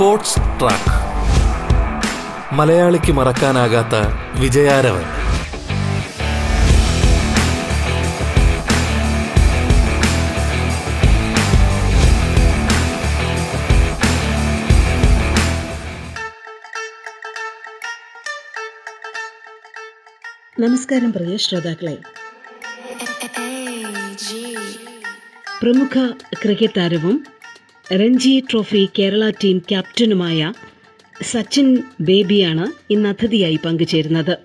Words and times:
Sports 0.00 0.36
track. 0.36 0.92
മലയാളിക്ക് 2.54 3.12
മറക്കാനാകാത്ത 3.12 3.94
വിജയാരവൻ. 4.40 5.02
നമസ്കാരം 20.64 21.12
പ്രിയ 21.12 21.36
ശ്രോതാക്കളെ. 21.36 21.98
പ്രമുഖ 25.62 26.10
ക്രിക്കറ്റ് 26.42 26.80
താരവും 26.80 27.39
രഞ്ജി 27.96 28.42
ട്രോഫി 28.50 28.88
കേരള 28.98 29.30
ടീം 29.44 29.58
ക്യാപ്റ്റനുമായ 29.58 30.52
സച്ചിൻ 31.22 31.82
ബേബിയാണ് 32.00 32.92
ഇന്ന് 32.92 33.08
അതിഥിയായി 33.08 33.58
പങ്കുചേരുന്നത്. 33.64 34.38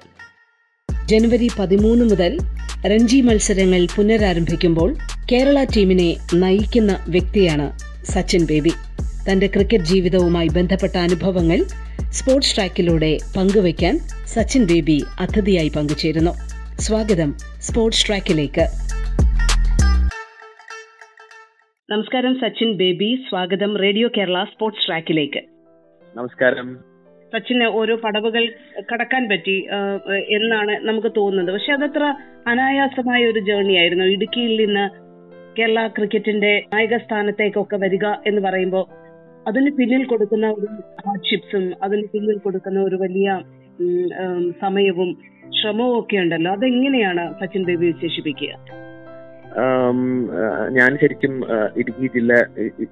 ജനുവരി 1.06 1.50
പതിമൂന്ന് 1.60 2.06
മുതൽ 2.06 2.40
രഞ്ജി 2.86 3.22
മത്സരങ്ങൾ 3.22 3.88
പുനരാരംഭിക്കുമ്പോൾ 3.96 4.96
കേരള 5.32 5.64
ടീമിനെ 5.64 6.16
നയിക്കുന്ന 6.34 7.06
വ്യക്തിയാണ് 7.10 7.80
സച്ചിൻ 8.06 8.46
ബേബി. 8.46 8.72
തന്റെ 9.32 9.48
ക്രിക്കറ്റ് 9.48 9.84
ജീവിതവുമായി 9.84 10.48
ബന്ധപ്പെട്ട 10.48 10.98
അനുഭവങ്ങൾ 10.98 11.64
സ്പോർട്സ് 12.12 12.56
ട്രാക്കിലൂടെ 12.56 13.18
പങ്കുവയ്ക്കാൻ 13.38 14.00
സച്ചിൻ 14.26 14.66
ബേബി 14.66 15.04
അതിഥിയായി 15.20 15.68
പങ്കുചേരുന്നു. 15.68 16.32
സ്വാഗതം 16.82 17.36
സ്പോർട്സ് 17.62 18.08
ട്രാക്കിലേക്ക്. 18.08 18.86
നമസ്കാരം 21.90 22.34
സച്ചിൻ 22.42 22.70
ബേബി. 22.78 23.08
സ്വാഗതം 23.26 23.72
റേഡിയോ 23.82 24.08
കേരള 24.16 24.38
സ്പോർട്സ് 24.52 24.86
ട്രാക്കിലേക്ക്. 24.86 25.42
നമസ്കാരം. 26.16 26.68
സച്ചിന് 27.34 27.66
ഓരോ 27.80 27.96
പടവുകൾ 28.04 28.44
കടക്കാൻ 28.90 29.24
പറ്റി 29.32 29.56
എന്നാണ് 30.38 30.74
നമുക്ക് 30.88 31.12
തോന്നുന്നത്. 31.18 31.52
പക്ഷെ 31.56 31.72
അതത്ര 31.74 32.04
അനായാസമായ 32.52 33.22
ഒരു 33.32 33.42
ജേർണി 33.50 33.76
ആയിരുന്നു. 33.82 34.06
ഇടുക്കിയിൽ 34.16 34.54
നിന്ന് 34.62 34.86
കേരള 35.58 35.84
ക്രിക്കറ്റിന്റെ 35.98 36.54
നായക 36.74 36.98
സ്ഥാനത്തേക്കൊക്കെ 37.04 37.80
വരിക 37.86 38.06
എന്ന് 38.32 38.44
പറയുമ്പോൾ 38.48 38.86
അതിന് 39.52 39.74
പിന്നിൽ 39.80 40.06
കൊടുക്കുന്ന 40.14 40.50
ഒരു 40.58 40.70
ഹാർഡ്ഷിപ്സും 41.06 41.68
അതിന് 41.88 42.06
പിന്നിൽ 42.16 42.40
കൊടുക്കുന്ന 42.48 42.82
ഒരു 42.88 43.00
വലിയ 43.04 43.38
സമയവും 44.64 45.12
ശ്രമവും 45.60 46.00
ഒക്കെ 46.00 46.18
ഉണ്ടല്ലോ. 46.24 46.52
അതെങ്ങനെയാണ് 46.58 47.26
സച്ചിൻ 47.42 47.64
ബേബി 47.70 47.86
വിശേഷിപ്പിക്കുക? 47.94 48.52
ഞാൻ 50.78 50.92
ശരിക്കും 51.02 51.34
ഇടുക്കി 51.82 52.08
ജില്ല 52.16 52.34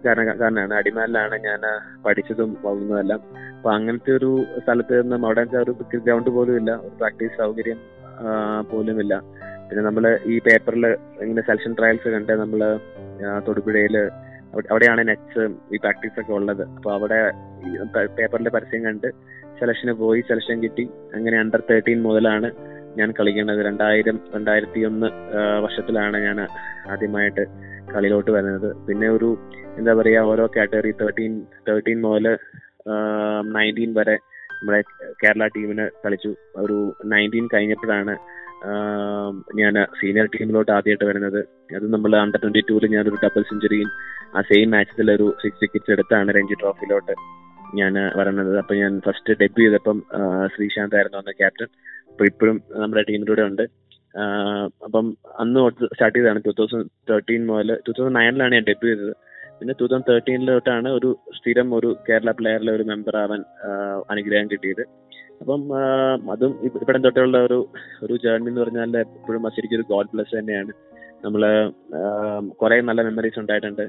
കാരണമാണ്. 0.06 0.73
അടിമാലിലാണ് 0.80 1.36
ഞാൻ 1.47 1.61
പഠിച്ചതും 2.06 2.52
വളർന്നതെല്ലാം 2.66 3.22
അപ്പൊ 3.56 3.69
അങ്ങനത്തെ 3.78 4.11
ഒരു 4.19 4.30
സ്ഥലത്ത് 4.64 5.02
നിന്ന് 5.02 5.28
അവിടെ 5.30 5.44
ഒരു 5.64 5.73
ക്രിക്കറ്റ് 5.78 6.06
ഗ്രൗണ്ട് 6.08 6.30
പോലും 6.38 6.56
ഇല്ല. 6.61 6.72
ഒരു 6.86 6.94
പ്രാക്ടീസ് 7.02 7.36
സൗകര്യം 7.41 7.80
പോലും 8.72 8.97
ഇല്ല. 9.03 9.14
പിന്നെ 9.67 9.84
നമ്മൾ 9.88 10.06
ഈ 10.31 10.36
പേപ്പറിൽ 10.47 10.86
ഇങ്ങനെ 11.25 11.44
സെലക്ഷൻ 11.50 11.73
ട്രയൽസ് 11.80 12.09
കണ്ട് 12.16 12.34
നമ്മൾ 12.44 12.61
തൊടുപുഴയിൽ 13.47 13.95
അവിടെയാണ് 14.72 15.02
നെറ്റ്സ് 15.09 15.44
ഈ 15.75 15.78
പ്രാക്ടീസ് 15.84 16.17
ഒക്കെ 16.22 16.34
ഉള്ളത്. 16.39 16.64
അപ്പൊ 16.78 16.89
അവിടെ 16.97 17.19
പേപ്പറിന്റെ 18.17 18.52
പരസ്യം 18.56 18.81
കണ്ട് 18.88 19.08
സെലക്ഷന് 19.59 19.94
പോയി 20.03 20.22
സെലക്ഷൻ 20.30 20.58
കിട്ടി. 20.66 20.86
അങ്ങനെ 21.16 21.36
അണ്ടർ 21.44 21.61
തേർട്ടീൻ 21.69 22.00
മുതലാണ് 22.08 22.47
ഞാൻ 22.99 23.09
കളിക്കേണ്ടത് 23.19 23.61
രണ്ടായിരം 23.69 24.17
രണ്ടായിരത്തി 24.36 24.80
ഒന്ന് 24.89 25.08
വർഷത്തിലാണ് 25.66 26.17
ഞാൻ 26.27 26.39
ആദ്യമായിട്ട് 26.94 27.44
കളിയിലോട്ട് 27.94 28.31
വരുന്നത്. 28.35 28.69
പിന്നെ 28.88 29.08
ഒരു 29.16 29.30
എന്താ 29.80 29.94
പറയാ 30.00 30.22
ഓരോ 30.31 30.45
കാറ്റഗറി 30.55 30.91
തേർട്ടീൻ 31.02 31.33
തേർട്ടീൻ 31.67 31.97
മുതൽ 32.05 32.27
നയന്റീൻ 33.56 33.91
വരെ 34.00 34.16
നമ്മുടെ 34.57 34.79
കേരള 35.22 35.44
ടീമിന് 35.56 35.85
കളിച്ചു. 36.03 36.31
ഒരു 36.63 36.78
നയന്റീൻ 37.13 37.45
കഴിഞ്ഞപ്പോഴാണ് 37.53 38.13
ഞാൻ 39.59 39.75
സീനിയർ 40.00 40.28
ടീമിലോട്ട് 40.34 40.72
ആദ്യമായിട്ട് 40.75 41.06
വരുന്നത്. 41.09 41.40
അത് 41.78 41.85
നമ്മൾ 41.94 42.12
അണ്ടർ 42.23 42.40
ട്വന്റി 42.44 42.62
ടൂവിൽ 42.67 42.85
ഞാനൊരു 42.96 43.17
ഡബിൾ 43.23 43.44
സെഞ്ചുറിയും 43.50 43.90
ആ 44.38 44.41
സെയിം 44.50 44.69
മാച്ചിൽ 44.75 45.09
ഒരു 45.16 45.28
സിക്സ് 45.41 45.62
വിക്കറ്റ്സ് 45.63 45.94
എടുത്താണ് 45.96 46.31
രഞ്ജി 46.38 46.56
ട്രോഫിയിലോട്ട് 46.62 47.16
ഞാൻ 47.79 47.94
വരുന്നത് 48.19 48.53
അപ്പൊ 48.62 48.73
ഞാൻ 48.81 48.94
ഫസ്റ്റ് 49.06 49.34
ഡെബ്യൂ 49.41 49.66
ചെയ്തപ്പം 49.66 49.97
ശ്രീശാന്ത് 50.56 50.96
ആയിരുന്നു 50.97 51.19
അന്ന് 51.22 51.34
ക്യാപ്റ്റൻ 51.41 51.69
അപ്പൊ 52.13 52.25
ഇപ്പോഴും 52.25 52.62
നമ്മുടെ 52.72 53.01
ടീമിലൂടെ 53.01 53.41
ഉണ്ട്. 53.41 53.63
ആ, 54.19 54.24
അപ്പം 54.84 55.18
അന്ന് 55.40 55.59
സ്റ്റാർട്ട് 55.85 56.19
ചെയ്തതാണ് 56.19 56.41
ടൂ 56.46 56.51
തൗസൻഡ് 56.59 56.90
തേർട്ടീൻ 57.09 57.47
മുതൽ 57.47 57.69
ടൂ 57.88 57.91
തൗസൻഡ് 57.91 58.16
നയനിലാണ് 58.16 58.53
ഞാൻ 58.53 58.63
ഡെബ്യൂ 58.63 58.96
ചെയ്തത്. 58.96 59.13
പിന്നെ 59.59 59.74
ടൂ 59.79 59.88
തൗസൻഡ് 59.88 60.07
തേർട്ടീനിലോട്ടാണ് 60.09 60.90
ഒരു 60.90 61.09
സ്ഥിരം 61.38 61.75
ഒരു 61.75 61.97
കേരള 62.09 62.31
പ്ലെയറിലെ 62.31 62.72
ഒരു 62.72 62.84
മെമ്പർ 62.84 63.16
ആവാൻ 63.18 63.44
അനുഗ്രഹം 64.09 64.47
കിട്ടിയത്. 64.47 64.84
അപ്പം 65.41 65.62
അതും 66.31 66.52
ഇവിടെ 66.66 66.97
തൊട്ടുള്ള 66.97 67.38
ഒരു 67.46 67.68
ഒരു 68.03 68.18
ജേർണി 68.23 68.50
എന്ന് 68.50 68.62
പറഞ്ഞാൽ 68.62 68.97
എപ്പോഴും 68.97 69.50
ശരിക്കും 69.56 69.78
ഒരു 69.79 69.85
ഗോഡ് 69.90 70.12
ബ്ലസ് 70.13 70.35
തന്നെയാണ്. 70.40 70.73
നമ്മൾ 71.25 71.44
കുറെ 72.62 72.81
നല്ല 72.81 73.02
മെമ്മറീസ് 73.02 73.40
ഉണ്ടായിട്ടുണ്ട്. 73.40 73.81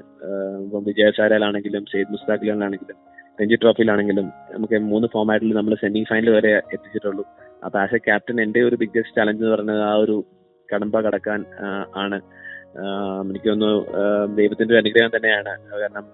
ഇപ്പം 0.65 0.83
വിജയസാരയിലാണെങ്കിലും 0.83 1.85
സെയ്ദ് 1.85 2.11
മുസ്താഖിലാണെങ്കിലും 2.11 2.97
രഞ്ജി 3.41 3.55
ട്രോഫിയിലാണെങ്കിലും 3.55 4.27
നമുക്ക് 4.51 4.77
മൂന്ന് 4.91 5.07
ഫോമാറ്റിൽ 5.13 5.53
നമ്മൾ 5.53 5.75
സെമി 5.75 6.05
ഫൈനൽ 6.09 6.29
വരെ 6.29 6.51
എത്തിച്ചിട്ടുള്ളൂ. 6.73 7.23
അപ്പൊ 7.65 7.77
ആസ് 7.83 7.95
എ 7.97 8.01
ക്യാപ്റ്റൻ 8.07 8.37
എന്റെ 8.45 8.61
ഒരു 8.69 8.75
ബിഗ്ഗസ്റ്റ് 8.81 9.17
ചലഞ്ച് 9.19 9.41
എന്ന് 9.43 9.53
പറയുന്നത് 9.53 9.83
ആ 9.91 9.93
ഒരു 10.03 10.15
കടമ്പ 10.69 10.95
കടക്കാൻ 11.05 11.39
ആണ്. 12.03 12.17
എനിക്ക് 13.29 13.47
തോന്നുന്നു 13.49 13.77
ദൈവത്തിന്റെ 14.39 14.73
ഒരു 14.73 14.81
അനുഗ്രഹം 14.83 15.11
തന്നെയാണ്. 15.15 15.51
കാരണം 15.81 16.05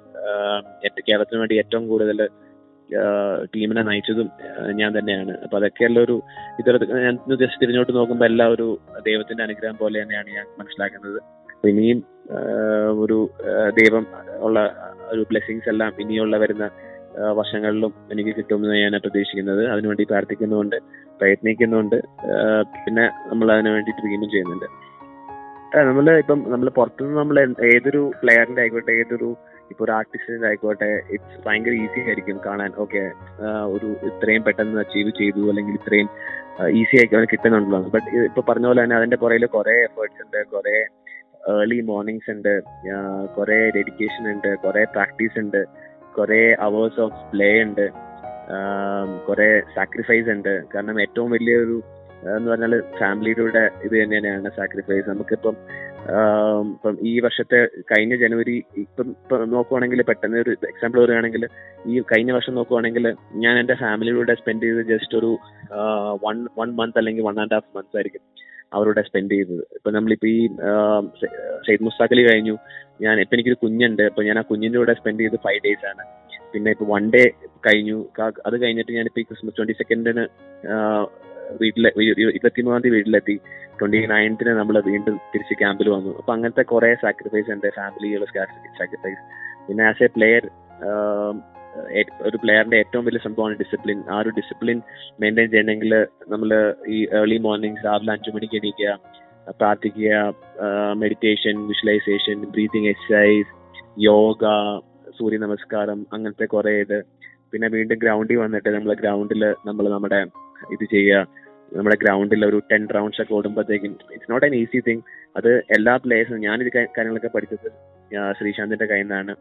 കേരളത്തിന് 1.07 1.39
വേണ്ടി 1.41 1.55
ഏറ്റവും 1.61 1.83
കൂടുതൽ 1.91 2.19
ടീമിനെ 3.53 3.81
നയിച്ചതും 3.89 4.27
ഞാൻ 4.79 4.89
തന്നെയാണ്. 4.97 5.33
അപ്പൊ 5.43 5.55
അതൊക്കെയുള്ള 5.59 5.99
ഒരു 6.07 6.15
ഇത്തരത്തിൽ 6.59 6.89
ഞാൻ 7.05 7.15
ജസ്റ്റ് 7.41 7.61
തിരിഞ്ഞോട്ട് 7.61 7.93
നോക്കുമ്പോൾ 7.97 8.27
എല്ലാം 8.31 8.49
ഒരു 8.55 8.67
ദൈവത്തിന്റെ 9.07 9.43
അനുഗ്രഹം 9.47 9.77
പോലെ 9.81 10.01
തന്നെയാണ് 10.03 10.29
ഞാൻ 10.37 10.47
മനസ്സിലാക്കുന്നത്. 10.61 11.19
ഇനിയും 11.71 11.99
ഒരു 13.03 13.17
ദൈവം 13.79 14.05
ഉള്ള 14.45 14.59
ഒരു 15.13 15.21
ബ്ലെസ്സിങ്സ് 15.29 15.69
എല്ലാം 15.73 16.01
ഇനിയുള്ള 16.03 16.35
വരുന്ന 16.43 16.65
വർഷങ്ങളിലും 17.37 17.93
എനിക്ക് 18.13 18.31
കിട്ടുമെന്ന് 18.37 18.77
ഞാൻ 18.83 18.95
പ്രതീക്ഷിക്കുന്നത്. 19.05 19.63
അതിനുവേണ്ടി 19.71 20.03
പ്രാർത്ഥിക്കുന്നുണ്ട് 20.11 20.77
പ്രയത്നിക്കുന്നുണ്ട് 21.19 21.97
പിന്നെ 22.83 23.05
നമ്മൾ 23.31 23.47
അതിനു 23.55 23.71
വേണ്ടി 23.75 23.91
ഡ്രീമും 23.99 24.29
ചെയ്യുന്നുണ്ട് 24.33 24.67
നമ്മൾ 25.87 26.05
ഇപ്പം 26.21 26.39
നമ്മൾ 26.53 26.67
പുറത്തുനിന്ന് 26.77 27.17
നമ്മൾ 27.19 27.37
ഏതൊരു 27.73 28.01
പ്ലെയറിന്റെ 28.21 28.61
ആയിക്കോട്ടെ 28.63 28.93
ഏതൊരു 29.01 29.29
ഇപ്പൊ 29.71 29.83
ഒരു 29.85 29.93
ആർട്ടിസ്റ്റിന്റെ 29.97 30.47
ആയിക്കോട്ടെ 30.47 30.89
ഇറ്റ്സ് 31.15 31.37
ഭയങ്കര 31.45 31.73
ഈസി 31.83 31.99
ആയിരിക്കും 32.07 32.37
കാണാൻ. 32.45 32.71
ഓക്കെ 32.83 33.03
ഒരു 33.73 33.89
ഇത്രയും 34.09 34.43
പെട്ടെന്ന് 34.47 34.81
അച്ചീവ് 34.83 35.11
ചെയ്തു 35.19 35.43
അല്ലെങ്കിൽ 35.51 35.75
ഇത്രയും 35.79 36.09
ഈസി 36.79 36.95
ആയി 37.01 37.09
അവന് 37.17 37.29
കിട്ടുന്നുണ്ടല്ലോ. 37.33 37.79
ബട്ട് 37.93 38.09
ഇപ്പൊ 38.29 38.41
പറഞ്ഞ 38.49 38.65
പോലെ 38.69 38.81
തന്നെ 38.83 38.97
അതിന്റെ 38.97 39.19
പുറകിൽ 39.21 39.45
കുറെ 39.55 39.75
എഫേർട്സ് 39.85 40.21
ഉണ്ട് 40.25 40.39
കുറെ 40.55 40.75
ഏർലി 41.51 41.79
മോർണിംഗ്സ് 41.91 42.31
ഉണ്ട് 42.35 42.53
കുറെ 43.37 43.59
ഡെഡിക്കേഷൻ 43.77 44.23
ഉണ്ട് 44.33 44.49
കുറെ 44.65 44.83
പ്രാക്ടീസ് 44.95 45.39
ഉണ്ട്. 45.43 45.61
കുറെ 46.17 46.41
അവേഴ്സ് 46.59 47.01
ഓഫ് 47.01 47.19
പ്ലേ 47.31 47.63
ഉണ്ട്. 47.63 47.85
കുറെ 49.27 49.61
സാക്രിഫൈസ് 49.75 50.29
ഉണ്ട്. 50.29 50.53
കാരണം 50.75 51.01
ഏറ്റവും 51.01 51.31
വലിയൊരു 51.31 51.77
എന്ന് 52.37 52.51
പറഞ്ഞാൽ 52.51 52.73
ഫാമിലിയുടെ 52.99 53.61
ഇത് 53.83 53.91
തന്നെയാണ് 53.91 54.49
സാക്രിഫൈസ് 54.57 55.09
നമുക്കിപ്പം 55.09 55.55
ഇപ്പം 56.73 56.97
ഈ 57.01 57.19
വർഷത്തെ 57.19 57.57
കഴിഞ്ഞ 57.91 58.13
ജനുവരി 58.15 58.55
ഇപ്പം 58.77 59.07
ഇപ്പം 59.07 59.49
നോക്കുവാണെങ്കിൽ 59.51 60.03
പെട്ടെന്ന് 60.03 60.37
ഒരു 60.37 60.51
എക്സാമ്പിൾ 60.67 60.99
പറയുകയാണെങ്കിൽ 60.99 61.43
ഈ 61.85 62.01
കഴിഞ്ഞ 62.01 62.31
വർഷം 62.31 62.55
നോക്കുവാണെങ്കിൽ 62.55 63.05
ഞാൻ 63.43 63.59
എന്റെ 63.59 63.73
ഫാമിലിയുടെ 63.73 64.33
സ്പെൻഡ് 64.33 64.63
ചെയ്ത് 64.63 64.81
ജസ്റ്റ് 64.93 65.17
ഒരു 65.17 65.31
വൺ 66.25 66.47
വൺ 66.59 66.71
മന്ത് 66.75 66.97
അല്ലെങ്കിൽ 66.97 67.23
വൺ 67.23 67.39
ആൻഡ് 67.39 67.53
ഹാഫ് 67.53 67.77
മന്ത്സ് 67.77 67.97
ആയിരിക്കും. 67.97 68.23
അവരുടെ 68.77 69.01
സ്പെൻഡ് 69.07 69.33
ചെയ്തത്. 69.35 69.63
ഇപ്പൊ 69.77 69.89
നമ്മളിപ്പോ 69.95 70.27
ഈ 70.27 70.39
സെയ്ദ് 71.67 71.83
മുസ്താഖലി 71.87 72.23
കഴിഞ്ഞു. 72.29 72.55
ഞാൻ 73.05 73.15
ഇപ്പൊ 73.23 73.35
എനിക്കൊരു 73.35 73.59
കുഞ്ഞുണ്ട്. 73.63 74.03
അപ്പൊ 74.11 74.23
ഞാൻ 74.27 74.37
ആ 74.39 74.43
കുഞ്ഞിന്റെ 74.51 74.79
കൂടെ 74.81 74.93
സ്പെൻഡ് 74.99 75.21
ചെയ്ത് 75.23 75.37
ഫൈവ് 75.45 75.61
ഡേയ്സ് 75.65 75.85
ആണ്. 75.91 76.03
പിന്നെ 76.53 76.69
ഇപ്പൊ 76.75 76.85
വൺ 76.93 77.03
ഡേ 77.15 77.23
കഴിഞ്ഞു. 77.67 77.97
അത് 78.47 78.55
കഴിഞ്ഞിട്ട് 78.63 78.91
ഞാനിപ്പോ 78.99 79.21
ഈ 79.21 79.25
ക്രിസ്മസ് 79.29 79.57
ട്വന്റി 79.57 79.75
സെക്കൻഡിന് 79.81 80.23
വീട്ടിലെ 81.61 81.89
ഇരുപത്തി 82.33 82.61
മൂന്നാം 82.65 82.81
തീയതി 82.83 82.95
വീട്ടിലെത്തി. 82.95 83.35
ട്വന്റി 83.79 83.99
നയൻത്തിന് 84.11 84.51
നമ്മൾ 84.59 84.75
വീണ്ടും 84.89 85.15
തിരിച്ച് 85.31 85.55
ക്യാമ്പിൽ 85.61 85.87
വന്നു. 85.95 86.11
അപ്പൊ 86.19 86.31
അങ്ങനത്തെ 86.35 86.63
കുറെ 86.71 86.91
സാക്രിഫൈസ് 87.03 87.49
ഉണ്ട്. 87.55 87.67
ഫാമിലികൾ 87.79 88.23
സാക്രിഫൈസ് 88.79 89.23
പിന്നെ 89.67 89.83
ആസ് 89.89 90.03
എ 90.07 90.09
പ്ലെയർ 90.17 90.43
ഒരു 92.27 92.37
പ്ലെയറിന്റെ 92.43 92.77
ഏറ്റവും 92.83 93.03
വലിയ 93.07 93.21
സംഭവമാണ് 93.25 93.55
ഡിസിപ്ലിൻ 93.61 93.99
ആ 94.13 94.17
ഒരു 94.21 94.31
ഡിസിപ്ലിൻ 94.39 94.79
മെയിന്റെയിൻ 95.21 95.49
ചെയ്യണമെങ്കിൽ 95.53 95.93
നമ്മൾ 96.33 96.49
ഈ 96.95 96.99
ഏർലി 97.19 97.37
മോർണിംഗ് 97.47 97.83
രാവിലെ 97.87 98.13
അഞ്ചു 98.15 98.31
മണിക്ക് 98.35 98.57
എണീക്കുക 98.59 98.93
പ്രാർത്ഥിക്കുക 99.59 100.09
meditation 101.01 101.55
visualisation 101.69 102.37
breathing 102.55 102.89
exercise 102.93 103.51
yoga 104.09 104.43
സൂര്യ 105.17 105.37
നമസ്കാരം 105.45 105.99
അങ്ങനത്തെ 106.15 106.45
കുറെ 106.55 106.73
ഇത്. 106.83 106.97
പിന്നെ 107.51 107.67
വീണ്ടും 107.77 107.97
ഗ്രൗണ്ടിൽ 108.03 108.37
വന്നിട്ട് 108.41 108.69
നമ്മൾ 108.75 108.91
ഗ്രൗണ്ടിൽ 109.01 109.41
നമ്മൾ 109.69 109.85
നമ്മുടെ 109.95 110.19
ഇത് 110.75 110.85
ചെയ്യുക. 110.93 111.23
നമ്മുടെ 111.77 111.97
ഗ്രൗണ്ടിൽ 112.03 112.41
ഒരു 112.49 112.57
ടെൻ 112.71 112.83
റൗണ്ട്സ് 112.95 113.21
ഒക്കെ 113.23 113.33
ഓടുമ്പോഴത്തേക്കും 113.37 113.91
it's 114.15 114.29
not 114.31 114.45
an 114.47 114.55
easy 114.61 114.79
thing 114.87 115.03
അത് 115.37 115.49
എല്ലാ 115.77 115.93
പ്ലേയേഴ്സും 116.03 116.41
ഞാനിത് 116.45 116.69
കാര്യങ്ങളൊക്കെ 116.75 117.31
പഠിച്ചത് 117.35 117.67
ശ്രീശാന്തിന്റെ 118.39 118.87
കയ്യിൽ 118.91 119.07
നിന്നാണ്. 119.07 119.33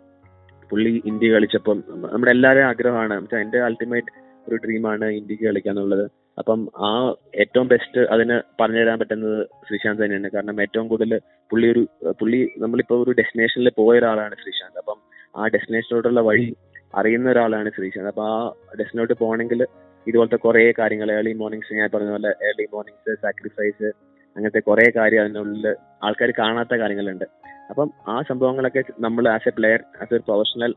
പുള്ളി 0.71 1.03
ഇന്ത്യ 1.07 1.31
കളിച്ചപ്പം 1.33 1.79
നമ്മുടെ 2.13 2.33
എല്ലാവരും 2.33 2.63
ആഗ്രഹമാണ്. 2.63 3.15
എന്റെ 3.41 3.61
അൾട്ടിമേറ്റ് 3.61 4.13
ഒരു 4.49 4.57
ഡ്രീമാണ് 4.57 5.05
ഇന്ത്യയ്ക്ക് 5.05 5.45
കളിക്കുക 5.45 5.71
എന്നുള്ളത്. 5.71 6.05
അപ്പം 6.39 6.61
ആ 6.79 6.91
ഏറ്റവും 7.35 7.69
ബെസ്റ്റ് 7.69 8.01
അതിന് 8.01 8.37
പറഞ്ഞു 8.63 8.81
തരാൻ 8.81 8.99
പറ്റുന്നത് 8.99 9.47
ശ്രീശാന്ത് 9.69 10.03
തന്നെയാണ്. 10.03 10.31
കാരണം 10.31 10.61
ഏറ്റവും 10.61 10.89
കൂടുതൽ 10.89 11.21
പുള്ളി 11.51 11.67
ഒരു 11.73 11.83
പുള്ളി 12.21 12.49
നമ്മളിപ്പോ 12.59 13.03
ഒരു 13.03 13.11
ഡെസ്റ്റിനേഷനിൽ 13.11 13.71
പോയ 13.77 13.99
ഒരാളാണ് 13.99 14.35
ശ്രീശാന്ത്. 14.35 14.79
അപ്പം 14.79 14.99
ആ 15.37 15.47
ഡെസ്റ്റിനേഷനോടുള്ള 15.47 16.21
വഴി 16.21 16.57
അറിയുന്ന 16.95 17.31
ഒരാളാണ് 17.31 17.71
ശ്രീശാന്ത്. 17.77 18.09
അപ്പൊ 18.09 18.25
ആ 18.25 18.55
ഡെസ്റ്റിനോട്ട് 18.79 19.13
പോകണമെങ്കിൽ 19.13 19.67
ഇതുപോലത്തെ 20.07 20.37
കുറെ 20.37 20.75
കാര്യങ്ങൾ 20.79 21.13
ഏർലി 21.13 21.33
മോർണിംഗ്സ് 21.33 21.75
ഞാൻ 21.75 21.91
പറഞ്ഞ 21.95 22.11
പോലെ 22.11 22.29
ഏർലി 22.29 22.67
മോർണിംഗ്സ് 22.73 23.23
സാക്രിഫൈസ് 23.23 23.89
അങ്ങനത്തെ 24.37 24.61
കുറെ 24.61 24.93
കാര്യം 24.97 25.23
അതിനുള്ളിൽ 25.23 25.77
ആൾക്കാർ 26.03 26.31
കാണാത്ത 26.39 26.75
കാര്യങ്ങളുണ്ട്. 26.75 27.25
അപ്പം 27.71 27.91
ആ 28.09 28.23
സംഭവങ്ങളൊക്കെ 28.29 28.83
നമ്മൾ 29.01 29.29
as 29.29 29.49
a 29.49 29.53
player 29.59 29.81
as 30.03 30.15
a 30.15 30.19
professional 30.19 30.75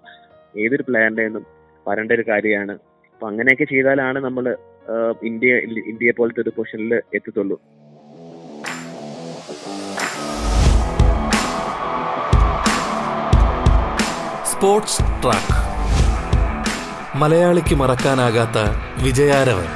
ഏതൊരു 0.60 0.84
പ്ലെയറിന്റെ 0.90 1.24
നിന്നും 1.24 1.46
വരേണ്ട 1.88 2.12
ഒരു 2.12 2.26
കാര്യമാണ്. 2.28 2.72
അപ്പൊ 3.14 3.28
അങ്ങനെയൊക്കെ 3.28 3.64
ചെയ്താലാണ് 3.64 4.20
നമ്മൾ 4.20 4.58
ഇന്ത്യ 5.24 5.54
ഇന്ത്യയെ 5.92 6.12
പോലത്തെ 6.18 6.42
ഒരു 6.42 6.52
പൊസിഷനിൽ 6.58 6.94
എത്തത്തുള്ളൂ. 6.94 7.58
Sports 14.52 15.02
track. 15.24 15.56
മലയാളിക്ക് 17.22 17.76
മറക്കാനാകാത്ത 17.76 18.60
വിജയാരവൻ. 19.04 19.68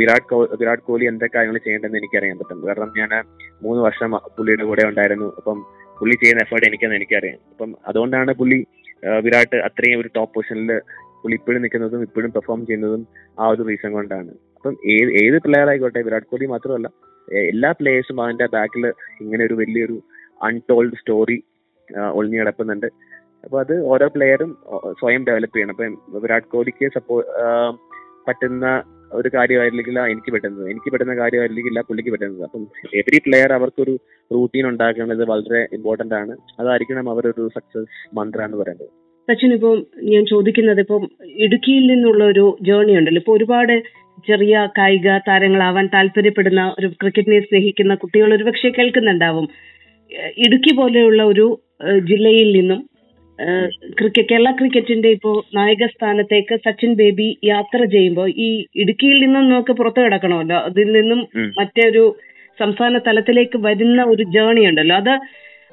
വിരാട് 0.00 0.34
വിരാട് 0.60 0.82
കോഹ്ലി 0.88 1.06
എന്തൊക്കെ 1.10 1.34
കാര്യങ്ങൾ 1.36 1.58
ചെയ്യേണ്ടതെന്ന് 1.64 2.00
എനിക്കറിയാൻ 2.00 2.36
പറ്റും 2.40 2.58
കാരണം 2.68 2.90
ഞാൻ 3.00 3.12
മൂന്ന് 3.64 3.80
വർഷം 3.86 4.10
പുള്ളിയുടെ 4.36 4.64
കൂടെ 4.70 4.84
ഉണ്ടായിരുന്നു. 4.90 5.28
അപ്പം 5.38 5.58
പുള്ളി 5.98 6.14
ചെയ്യുന്ന 6.20 6.44
എഫേർട്ട് 6.46 6.66
എനിക്കെന്ന് 6.68 6.96
എനിക്കറിയാം. 7.00 7.38
അപ്പം 7.52 7.70
അതുകൊണ്ടാണ് 7.90 8.32
പുള്ളി 8.40 8.58
വിരാട് 9.24 9.56
അത്രയും 9.66 9.98
ഒരു 10.02 10.08
ടോപ്പ് 10.16 10.34
പൊസിഷനിൽ 10.36 10.70
പുള്ളി 11.22 11.36
ഇപ്പോഴും 11.40 11.60
നിൽക്കുന്നതും 11.64 12.02
ഇപ്പോഴും 12.06 12.30
പെർഫോം 12.36 12.60
ചെയ്യുന്നതും 12.68 13.02
ആ 13.40 13.46
ഒരു 13.52 13.62
റീസൺ 13.68 13.90
കൊണ്ടാണ്. 13.98 14.30
അപ്പം 14.56 14.74
ഏത് 14.94 15.10
ഏത് 15.22 15.36
പ്ലെയർ 15.46 15.68
ആയിക്കോട്ടെ 15.72 16.00
വിരാട് 16.06 16.26
കോഹ്ലി 16.30 16.48
മാത്രമല്ല 16.54 16.88
എല്ലാ 17.50 17.70
പ്ലേയേഴ്സും 17.78 18.18
അതിന്റെ 18.24 18.46
ബാക്കിൽ 18.54 18.84
ഇങ്ങനെ 19.24 19.42
ഒരു 19.48 19.56
വലിയൊരു 19.60 19.96
അൺടോൾഡ് 20.46 20.98
സ്റ്റോറി 21.00 21.38
ഒളിഞ്ഞു 22.16 22.38
കിടക്കുന്നുണ്ട്. 22.40 22.88
അപ്പൊ 23.44 23.56
അത് 23.64 23.74
ഓരോ 23.92 24.06
പ്ലെയറും 24.14 24.50
സ്വയം 25.00 25.22
ഡെവലപ്പ് 25.28 25.56
ചെയ്യണം. 25.56 25.74
അപ്പം 25.74 26.20
വിരാട് 26.24 26.48
കോഹ്ലിക്ക് 26.54 26.88
സപ്പോ 26.96 27.16
പറ്റുന്ന 28.26 28.66
ഒരു 29.12 29.28
കാര്യമായിരിക്കില്ല 29.34 30.00
എനിക്ക് 30.06 30.30
പറ്റുന്നത്. 30.32 30.70
എനിക്ക് 30.70 30.90
പറ്റുന്ന 30.92 31.14
കാര്യമായിരിക്കില്ല 31.16 31.80
പുള്ളിക്ക് 31.80 32.10
പറ്റുന്നത്. 32.10 32.42
അപ്പം 32.42 32.62
എവറി 32.94 33.18
പ്ലെയർ 33.18 33.52
അവർക്കൊരു 33.52 33.94
റൂട്ടീൻ 34.34 34.66
ഉണ്ടാക്കുന്നത് 34.68 35.24
വളരെ 35.28 35.68
ഇമ്പോർട്ടന്റ് 35.72 36.14
ആണ്. 36.14 36.36
അതായിരിക്കണം 36.60 37.10
അവരൊരു 37.10 37.48
സക്സസ് 37.56 38.16
മന്ത്ര 38.16 38.42
എന്ന് 38.42 38.56
പറയുന്നത്. 38.56 38.90
സച്ചിൻ 39.28 39.52
ഇപ്പം 39.52 39.86
ഞാൻ 40.02 40.22
ചോദിക്കുന്നത് 40.26 40.80
ഇപ്പം 40.80 41.02
ഇടുക്കിയിൽ 41.44 41.86
നിന്നുള്ള 41.86 42.24
ഒരു 42.24 42.44
ജേർണി 42.62 42.92
ഉണ്ടല്ലോ. 42.92 43.20
ഇപ്പൊ 43.20 43.32
ഒരുപാട് 43.36 43.74
ചെറിയ 44.26 44.68
കായിക 44.78 45.18
താരങ്ങളാവാൻ 45.28 45.86
താല്പര്യപ്പെടുന്ന 45.94 46.62
ഒരു 46.78 46.86
ക്രിക്കറ്റിനെ 47.00 47.40
സ്നേഹിക്കുന്ന 47.40 47.94
കുട്ടികൾ 47.94 48.34
ഒരുപക്ഷെ 48.34 48.68
കേൾക്കുന്നുണ്ടാവും. 48.68 49.48
ഇടുക്കി 50.38 50.72
പോലെയുള്ള 50.76 51.22
ഒരു 51.24 51.46
ജില്ലയിൽ 52.00 52.48
നിന്നും 52.58 52.80
കേരള 54.20 54.50
ക്രിക്കറ്റിന്റെ 54.50 55.08
ഇപ്പോ 55.08 55.44
നായക 55.54 55.86
സ്ഥാനത്തേക്ക് 55.86 56.56
സച്ചിൻ 56.56 56.94
ബേബി 56.94 57.38
യാത്ര 57.44 57.84
ചെയ്യുമ്പോൾ 57.84 58.30
ഈ 58.36 58.64
ഇടുക്കിയിൽ 58.76 59.24
നിന്നും 59.24 59.48
നമുക്ക് 59.48 59.72
പുറത്തു 59.72 60.00
കിടക്കണമല്ലോ. 60.00 60.56
അതിൽ 60.56 60.92
നിന്നും. 60.92 61.28
മറ്റൊരു 61.58 62.16
സംസ്ഥാന 62.60 62.98
തലത്തിലേക്ക് 62.98 63.58
വരുന്ന 63.58 64.04
ഒരു 64.04 64.22
ജേണി 64.22 64.60
ഉണ്ടല്ലോ. 64.60 64.96
അത് 64.96 65.12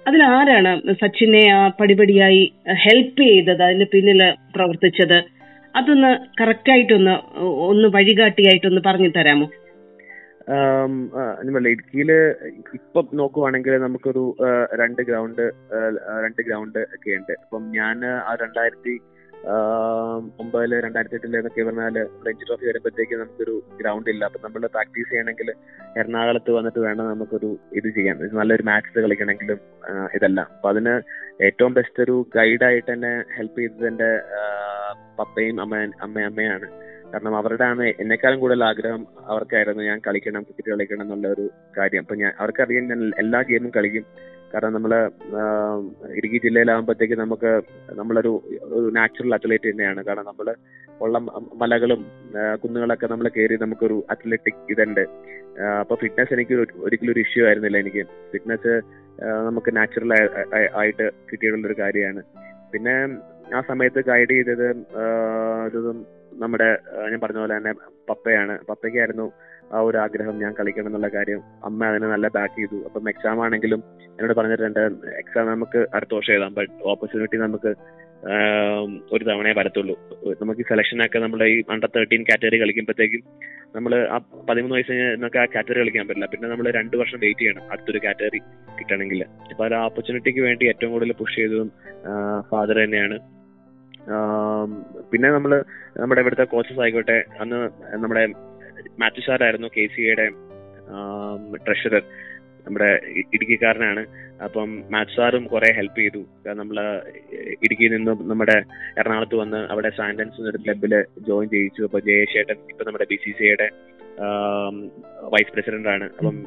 അതിൽ 0.08 0.24
ആരാണ് 0.24 0.94
സച്ചിനെ 0.94 1.50
ആ 1.50 1.68
പടിപടിയായി 1.68 2.52
ഹെൽപ്പ് 2.74 3.22
ചെയ്തത് 3.22 3.64
അതിന് 3.64 3.86
പിന്നിൽ 3.94 4.34
പ്രവർത്തിച്ചത്? 4.56 5.18
അതൊന്ന് 5.76 6.42
കറക്റ്റ് 6.42 6.72
ആയിട്ടൊന്ന് 6.72 7.16
ഒന്ന് 7.42 7.88
വഴികാട്ടിയായിട്ടൊന്ന് 7.88 8.82
പറഞ്ഞു 8.86 9.10
തരാമോ? 9.10 9.48
ആം, 10.56 10.94
ഇടുക്കിയിൽ 11.74 12.12
ഇപ്പൊ 12.78 13.00
നോക്കുവാണെങ്കിൽ 13.22 13.74
നമുക്കൊരു 13.86 14.24
രണ്ട് 14.82 15.02
ഗ്രൗണ്ട് 15.10 15.46
രണ്ട് 16.26 16.42
ഗ്രൗണ്ട് 16.48 16.80
ഒക്കെ 16.96 17.12
ഉണ്ട്. 17.20 17.34
അപ്പം 17.44 17.64
ഞാൻ 17.78 17.98
ആ 18.30 18.34
രണ്ടായിരത്തി 18.44 18.96
ഒമ്പതിൽ 20.44 20.72
രണ്ടായിരത്തി 20.86 21.18
എട്ടിൽ 21.18 21.36
എന്നൊക്കെ 21.40 21.64
പറഞ്ഞാൽ 21.68 21.98
രഞ്ജി 22.28 22.46
ട്രോഫി 22.48 22.66
വരുമ്പോഴത്തേക്ക് 22.70 23.16
നമുക്കൊരു 23.22 23.56
ഗ്രൗണ്ട് 23.82 24.10
ഇല്ല. 24.14 24.24
അപ്പൊ 24.30 24.40
നമ്മൾ 24.46 24.62
പ്രാക്ടീസ് 24.76 25.10
ചെയ്യണമെങ്കിൽ 25.12 25.50
എറണാകുളത്ത് 26.00 26.52
വന്നിട്ട് 26.58 26.82
വേണം 26.88 27.06
നമുക്കൊരു 27.12 27.50
ഇത് 27.80 27.90
ചെയ്യാൻ. 27.98 28.18
നല്ലൊരു 28.40 28.66
മാച്ച് 28.72 29.04
കളിക്കണമെങ്കിലും 29.06 29.60
ഇതെല്ലാം. 30.18 30.48
അപ്പൊ 30.56 30.70
അതിന് 30.74 30.96
ഏറ്റവും 31.48 31.74
ബെസ്റ്റ് 31.78 32.04
ഒരു 32.06 32.16
ഗൈഡായിട്ട് 32.38 32.92
എന്നെ 32.96 33.14
ഹെൽപ്പ് 33.38 33.60
ചെയ്തത് 33.62 33.88
എന്റെ 33.92 34.10
പപ്പയും 35.20 35.58
അമ്മ 35.66 35.76
അമ്മ 36.06 36.26
അമ്മയാണ്. 36.32 36.70
കാരണം 37.14 37.38
അവരുടെ 37.38 37.64
ആണ് 37.64 37.84
എന്നെക്കാളും 38.00 38.40
കൂടുതൽ 38.40 38.64
ആഗ്രഹം 38.64 39.08
അവർക്കായിരുന്നു 39.26 39.84
ഞാൻ 39.84 40.02
കളിക്കണം 40.08 40.42
ക്രിക്കറ്റ് 40.44 40.72
കളിക്കണം 40.72 41.02
എന്നുള്ള 41.02 41.28
ഒരു 41.28 41.50
കാര്യം. 41.78 42.02
അപ്പൊ 42.02 42.16
ഞാൻ 42.16 42.32
അവർക്കറിയാം 42.40 42.88
ഞാൻ 42.88 43.12
എല്ലാ 43.18 43.42
ഗെയിമും 43.42 43.72
കളിക്കും. 43.78 44.06
കാരണം 44.54 44.74
നമ്മൾ 44.74 44.96
ആഹ്, 45.38 46.10
ഇടുക്കി 46.16 46.42
ജില്ലയിലാകുമ്പോഴത്തേക്ക് 46.44 47.14
നമുക്ക് 47.14 47.62
നമ്മളൊരു 47.94 48.42
ഒരു 48.62 48.92
നാച്ചുറൽ 48.94 49.34
അത്ലറ്റ് 49.34 49.70
തന്നെയാണ്. 49.70 50.04
കാരണം 50.04 50.26
നമ്മൾ 50.26 50.56
ഉള്ള 51.02 51.18
മലകളും 51.56 52.06
കുന്നുകളൊക്കെ 52.64 53.08
നമ്മൾ 53.08 53.28
കയറി 53.28 53.58
നമുക്കൊരു 53.62 54.06
അത്ലറ്റിക് 54.10 54.72
ഇതുണ്ട്. 54.72 55.02
അപ്പൊ 55.80 55.96
ഫിറ്റ്നസ് 55.96 56.34
എനിക്ക് 56.34 56.56
ഒരു- 56.56 56.76
ഒരിക്കലും 56.78 57.12
ഒരു 57.12 57.20
ഇഷ്യൂ 57.20 57.46
ആയിരുന്നില്ല 57.46 57.78
എനിക്ക്. 57.78 58.04
ഫിറ്റ്നസ് 58.04 58.82
നമുക്ക് 59.48 59.76
നാച്ചുറൽ 59.76 60.14
ആയിട്ട് 60.76 61.12
കിട്ടിയിട്ടുള്ള 61.32 61.68
ഒരു 61.68 61.76
കാര്യമാണ്. 61.80 62.24
പിന്നെ 62.72 63.18
ആ 63.56 63.62
സമയത്ത് 63.62 64.04
ഗൈഡ് 64.06 64.30
ചെയ്തത് 64.30 64.70
ഇതും 65.68 66.17
നമ്മുടെ 66.44 66.70
ഞാൻ 67.12 67.20
പറഞ്ഞ 67.24 67.40
പോലെ 67.44 67.54
തന്നെ 67.58 67.74
പപ്പയാണ്. 68.10 68.54
പപ്പയ്ക്കായിരുന്നു 68.70 69.28
ആ 69.76 69.80
ഒരു 69.88 69.98
ആഗ്രഹം 70.04 70.36
ഞാൻ 70.42 70.52
കളിക്കണം 70.58 70.90
എന്നുള്ള 70.90 71.08
കാര്യം. 71.16 71.40
അമ്മ 71.68 71.86
അതിനെ 71.92 72.08
നല്ല 72.14 72.28
ബാക്ക് 72.36 72.56
ചെയ്തു. 72.58 72.78
അപ്പം 72.88 73.10
എക്സാം 73.12 73.40
ആണെങ്കിലും 73.46 73.82
എന്നോട് 74.08 74.34
പറഞ്ഞിട്ടുണ്ട് 74.40 74.84
എക്സാം 75.22 75.48
നമുക്ക് 75.54 75.80
അടുത്ത 75.96 76.14
വർഷം 76.18 76.34
എഴുതാം. 76.36 76.54
ബട്ട് 76.60 76.74
ഓപ്പർച്യൂണിറ്റി 76.92 77.40
നമുക്ക് 77.46 77.72
ഒരു 79.16 79.24
തവണയെ 79.30 79.56
വരത്തുള്ളൂ. 79.58 79.96
നമുക്ക് 80.42 80.64
സെലക്ഷൻ 80.70 81.04
ഒക്കെ 81.06 81.20
നമ്മുടെ 81.24 81.46
ഈ 81.54 81.58
അണ്ടർ 81.74 81.90
തേർട്ടീൻ 81.96 82.22
കാറ്റഗറി 82.30 82.58
കളിക്കുമ്പോഴത്തേക്കും 82.62 83.22
നമ്മൾ 83.76 83.92
ആ 84.16 84.18
പതിമൂന്ന് 84.50 84.76
വയസ്സ് 84.76 84.96
നമുക്ക് 85.22 85.40
ആ 85.42 85.46
കാറ്റഗറി 85.56 85.80
കളിക്കാൻ 85.82 86.08
പറ്റില്ല. 86.08 86.28
പിന്നെ 86.34 86.48
നമ്മൾ 86.52 86.68
രണ്ട് 86.80 86.96
വർഷം 87.02 87.20
വെയിറ്റ് 87.24 87.42
ചെയ്യണം 87.42 87.66
അടുത്തൊരു 87.74 88.02
കാറ്റഗറി 88.06 88.40
കിട്ടണമെങ്കിൽ 88.80 89.22
അപ്പൊ 89.52 89.66
ആ 89.80 89.84
ഓപ്പർച്യൂണിറ്റിക്ക് 89.90 90.44
വേണ്ടി 90.48 90.66
ഏറ്റവും 90.72 90.94
കൂടുതൽ 90.96 91.14
പുഷ് 91.22 91.38
ചെയ്തതും 91.40 91.70
ഫാദർ 92.52 92.78
തന്നെയാണ്. 92.84 93.18
പിന്നെ 95.12 95.30
നമ്മൾ 95.32 95.52
നമ്മുടെ 96.02 96.22
ഇവിടുത്തെ 96.22 96.46
കോച്ചസ് 96.54 96.82
ആയിക്കോട്ടെ 96.84 97.18
അന്ന് 97.44 97.60
നമ്മുടെ 98.04 98.24
മാത്യു 99.02 99.24
സാറായിരുന്നു 99.28 99.68
കെ 99.78 99.84
സി 99.96 100.02
എയുടെ 100.02 100.26
ട്രഷറർ 101.66 102.04
നമ്മുടെ 102.66 102.90
ഇടുക്കിക്കാരനാണ്. 103.36 104.02
അപ്പം 104.46 104.70
മാത്യു 104.94 105.16
സാറും 105.18 105.44
കുറെ 105.54 105.70
ഹെൽപ്പ് 105.78 106.00
ചെയ്തു. 106.00 106.22
നമ്മൾ 106.60 106.78
ഇടുക്കിയിൽ 107.66 107.92
നിന്നും 107.98 108.18
നമ്മുടെ 108.30 108.58
എറണാകുളത്ത് 109.00 109.38
വന്ന് 109.42 109.60
അവിടെ 109.74 109.90
സാൻഡൻസ് 110.00 110.40
എന്നൊരു 110.42 110.62
ക്ലബിൽ 110.66 110.94
ജോയിൻ 111.28 111.50
ചെയ്യിച്ചു. 111.56 111.84
അപ്പൊ 111.90 112.00
ജയശേട്ടൻ 112.10 112.58
ഇപ്പൊ 112.72 112.86
നമ്മുടെ 112.88 113.08
ബി 113.12 113.20
സി 113.26 113.34
സി 113.40 113.46
ഐയുടെ 113.50 113.68
വൈസ് 115.36 115.54
പ്രസിഡന്റ് 115.56 115.92
ആണ്. 115.96 116.08
അപ്പം 116.18 116.38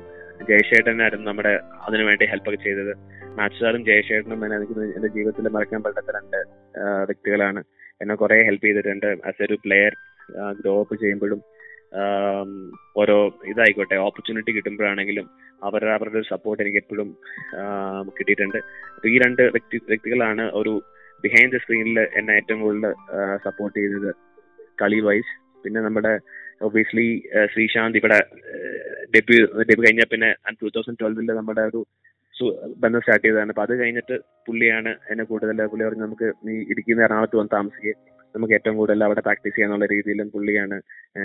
ജയശേട്ടനായിരുന്നു 0.48 1.26
നമ്മുടെ 1.30 1.54
അതിനു 1.86 2.04
വേണ്ടി 2.10 2.24
ഹെൽപ്പ് 2.32 2.48
ഒക്കെ 2.50 2.60
ചെയ്തത്. 2.66 2.92
മാത്യു 3.38 3.60
സാറും 3.64 3.84
ജയശേട്ടനും 3.90 4.44
എനിക്ക് 4.46 4.76
എന്റെ 4.96 5.10
ജീവിതത്തിൽ 5.16 5.48
മറക്കാൻ 5.58 5.82
പറ്റാത്ത 5.86 6.16
വ്യക്തികളാണ്. 7.08 7.60
എന്നെ 8.02 8.14
കുറെ 8.22 8.38
ഹെൽപ്പ് 8.48 8.66
ചെയ്തിട്ടുണ്ട്. 8.66 9.08
ആസ് 9.28 9.42
എ 9.42 9.46
ഒരു 9.48 9.56
പ്ലെയർ 9.64 9.94
ഗ്രോ 10.60 10.74
അപ്പ് 10.82 10.96
ചെയ്യുമ്പോഴും 11.02 11.40
ഓരോ 13.00 13.16
ഇതായിക്കോട്ടെ 13.52 13.96
ഓപ്പർച്യൂണിറ്റി 14.08 14.52
കിട്ടുമ്പോഴാണെങ്കിലും 14.56 15.26
അവരുടെ 15.68 15.92
അവരുടെ 15.96 16.18
ഒരു 16.20 16.28
സപ്പോർട്ട് 16.32 16.60
എനിക്ക് 16.64 16.80
എപ്പോഴും 16.82 17.08
കിട്ടിയിട്ടുണ്ട്. 18.18 18.58
അപ്പൊ 18.94 19.08
ഈ 19.12 19.16
രണ്ട് 19.24 19.42
വ്യക്തി 19.56 19.78
വ്യക്തികളാണ് 19.92 20.44
ഒരു 20.60 20.72
ബിഹൈൻഡ് 21.24 21.54
ദ 21.54 21.60
സ്ക്രീനിൽ 21.62 21.98
എന്നെ 22.18 22.32
ഏറ്റവും 22.40 22.60
കൂടുതൽ 22.66 22.92
സപ്പോർട്ട് 23.46 23.76
ചെയ്തത് 23.78 24.10
കളി 24.82 25.00
വൈസ് 25.08 25.32
പിന്നെ 25.64 25.80
നമ്മുടെ 25.86 26.12
ഒബിയസ്ലി 26.66 27.08
ശ്രീശാന്ത് 27.52 27.98
ഇവിടെ 28.00 28.18
ഡെബ്യൂ 29.14 29.40
ഡെബ്യൂ 29.68 29.82
കഴിഞ്ഞ 29.86 30.04
പിന്നെ 30.12 30.30
ടൂ 30.60 30.68
തൗസൻഡ് 30.76 31.00
ട്വൽവിൽ 31.00 31.32
നമ്മുടെ 31.40 31.62
ഒരു 31.70 31.80
ബന്ധം 32.76 33.00
സ്റ്റാർട്ട് 33.00 33.26
ചെയ്തതാണ്. 33.26 33.48
അപ്പൊ 33.48 33.62
അത് 33.62 33.80
കഴിഞ്ഞിട്ട് 33.80 34.18
പുള്ളിയാണ് 34.46 34.88
എന്നെ 35.10 35.24
കൂടുതൽ 35.24 35.66
പുള്ളി 35.66 35.84
പറഞ്ഞ് 35.84 36.02
നമുക്ക് 36.02 36.32
നീ 36.46 36.54
ഇടുക്കിന്ന് 36.72 37.02
എറണാകുളത്ത് 37.02 37.36
വന്ന് 37.36 37.52
താമസിക്കുക 37.56 37.94
നമുക്ക് 38.36 38.54
ഏറ്റവും 38.54 38.76
കൂടുതൽ 38.76 39.04
അവിടെ 39.04 39.20
പ്രാക്ടീസ് 39.20 39.54
ചെയ്യാന്നുള്ള 39.54 39.86
രീതിയിലും 39.86 40.28
പുള്ളിയാണ് 40.34 40.76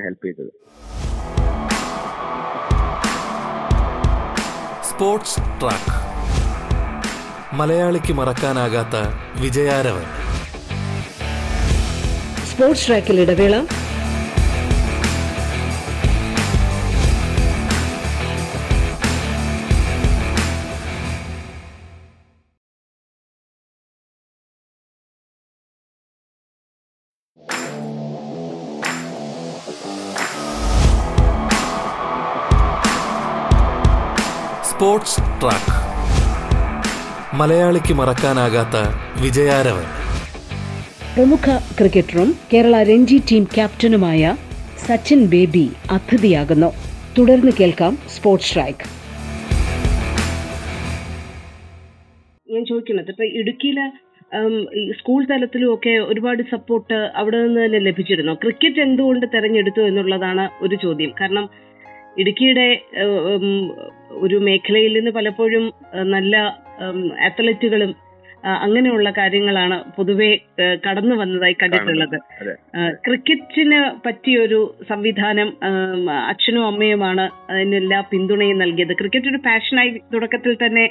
ഹെൽപ്പ് 0.06 0.26
ചെയ്തത്. 0.26 0.52
സ്പോർട്സ് 4.90 5.40
ട്രാക്ക് 5.62 5.94
മലയാളിക്ക് 7.56 8.14
മറക്കാനാകാത്ത 8.14 8.96
വിജയാരവൻ. 9.42 10.06
സ്പോർട്സ് 12.52 12.88
ട്രാക്കിൽ 12.88 13.20
ഇടവേള. 13.20 13.56
Sports 34.76 35.22
track. 35.42 35.74
മലയാളിക്ക് 37.36 37.94
മറക്കാനാകാത്ത 37.94 38.78
വിജയാരവൻ. 39.24 39.86
പ്രമുഖ 41.16 41.46
ക്രിക്കറ്ററും 41.80 42.30
കേരള 42.54 42.84
രഞ്ജി 42.84 43.22
ടീം 43.32 43.44
ക്യാപ്റ്റനുമായ 43.56 44.36
സച്ചിൻ 44.78 45.22
ബേബി 45.26 45.72
അതിഥിയാകുന്നു. 45.92 46.70
തുടർന്ന് 47.18 47.52
കേൾക്കാം 47.60 47.98
സ്പോർട്സ് 48.08 48.50
സ്ട്രൈക്ക് 48.50 48.88
ഞാൻ 52.54 52.66
ചോദിക്കുന്നത് 52.66 53.10
ഇപ്പൊ 53.10 53.24
ഇടുക്കിയിലെ 53.24 53.88
സ്കൂൾ 55.00 55.26
തലത്തിലും 55.26 55.74
ഒക്കെ 55.74 55.90
ഒരുപാട് 55.90 56.44
സപ്പോർട്ട് 56.52 57.00
അവിടെ 57.16 57.38
നിന്ന് 57.44 57.66
തന്നെ 57.66 57.80
ലഭിച്ചിരുന്നു? 57.80 58.34
ക്രിക്കറ്റ് 58.34 58.82
എന്തുകൊണ്ട് 58.82 59.26
തെരഞ്ഞെടുത്തു 59.34 59.82
എന്നുള്ളതാണ് 59.82 60.50
ഒരു 60.62 60.76
ചോദ്യം. 60.84 61.14
കാരണം 61.22 61.50
ഇടുക്കിയുടെ 62.22 62.68
ഒരു 64.26 64.38
മേഖലയിൽ 64.48 64.94
നിന്ന് 64.98 65.12
പലപ്പോഴും 65.12 65.66
നല്ല 66.16 66.36
അത്ലറ്റുകളും 67.28 67.92
അങ്ങനെയുള്ള 68.64 69.10
കാര്യങ്ങളാണ് 69.18 69.78
പൊതുവെ 69.96 70.30
കടന്നു 70.86 71.16
വന്നതായി 71.22 71.56
കണ്ടിട്ടുള്ളത്. 71.62 72.18
ക്രിക്കറ്റിന് 73.06 73.80
പറ്റിയൊരു 74.06 74.60
സംവിധാനം 74.90 75.50
അച്ഛനും 76.32 76.66
അമ്മയുമാണ് 76.72 77.26
അതിനെല്ലാ 77.52 78.00
പിന്തുണയും 78.12 78.60
നൽകിയത്. 78.64 78.94
ക്രിക്കറ്റ് 79.02 79.32
ഒരു 79.34 79.42
പാഷനായി 79.48 79.92
തുടക്കത്തിൽ 80.16 80.56
തന്നെ 80.66 80.86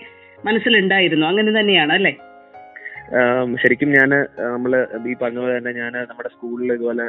മനസ്സിലുണ്ടായിരുന്നു. 0.48 1.26
അങ്ങനെ 1.26 1.52
തന്നെയാണ് 1.60 1.92
അല്ലേ? 1.98 2.12
ശരിക്കും 3.62 3.90
ഞാൻ 3.96 4.10
നമ്മൾ 4.46 4.72
ഈ 5.06 5.14
പറഞ്ഞ 5.14 5.38
പോലെ 5.38 5.54
തന്നെ 5.56 5.72
ഞാൻ 5.74 5.94
നമ്മുടെ 6.10 6.30
സ്കൂളിൽ 6.34 6.70
ഇതുപോലെ 6.74 7.04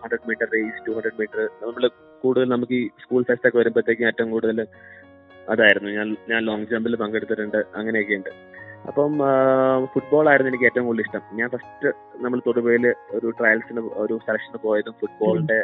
hundred 0.00 0.26
metre 0.28 0.48
race 0.54 0.82
two 0.86 0.92
hundred 0.96 1.18
metre 1.20 1.40
നമ്മൾ 1.62 1.84
കൂടുതൽ 2.24 2.48
നമുക്ക് 2.54 2.74
ഈ 2.74 2.88
സ്കൂൾ 3.02 3.22
ഫെസ്റ്റ് 3.28 3.48
ഒക്കെ 3.48 3.58
വരുമ്പോഴത്തേക്കും 3.60 4.08
ഏറ്റവും 4.10 4.30
കൂടുതൽ 4.30 4.58
അതായിരുന്നു. 5.48 5.90
ഞാൻ 5.90 6.08
ഞാൻ 6.30 6.40
ലോങ് 6.44 6.66
ജമ്പിൽ 6.70 6.94
പങ്കെടുത്തിട്ടുണ്ട് 6.96 7.58
അങ്ങനെയൊക്കെ 7.76 8.14
ഉണ്ട് 8.14 8.30
അപ്പം 8.88 9.12
ഫുട്ബോൾ 9.92 10.26
ആയിരുന്നു 10.30 10.50
എനിക്ക് 10.52 10.66
ഏറ്റവും 10.68 10.86
കൂടുതൽ 10.86 11.04
ഇഷ്ടം. 11.06 11.22
ഞാൻ 11.38 11.48
ഫസ്റ്റ് 11.54 11.90
നമ്മൾ 12.24 12.38
തൊടുപുഴയിൽ 12.46 12.86
ഒരു 13.16 13.28
ട്രയൽസിന് 13.38 13.82
ഒരു 14.04 14.14
സെലക്ഷന് 14.26 14.58
പോയതും 14.64 14.94
ഫുട്ബോളിന്റെ 15.00 15.58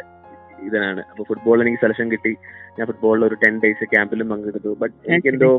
ഇതിനാണ് 0.67 1.01
അപ്പൊ 1.11 1.23
ഫുട്ബോളിൽ 1.29 1.63
എനിക്ക് 1.63 1.81
സെലക്ഷൻ 1.83 2.07
കിട്ടി. 2.13 2.33
ഞാൻ 2.77 2.85
ഫുട്ബോളിൽ 2.89 3.25
ഒരു 3.27 3.35
ടെൻ 3.43 3.55
ഡേയ്സ് 3.63 3.85
ക്യാമ്പിലും 3.93 4.27
പങ്കെടുത്തു. 4.31 4.71
ബട്ട് 4.81 4.95
എനിക്ക് 5.11 5.29
എന്തോ 5.33 5.49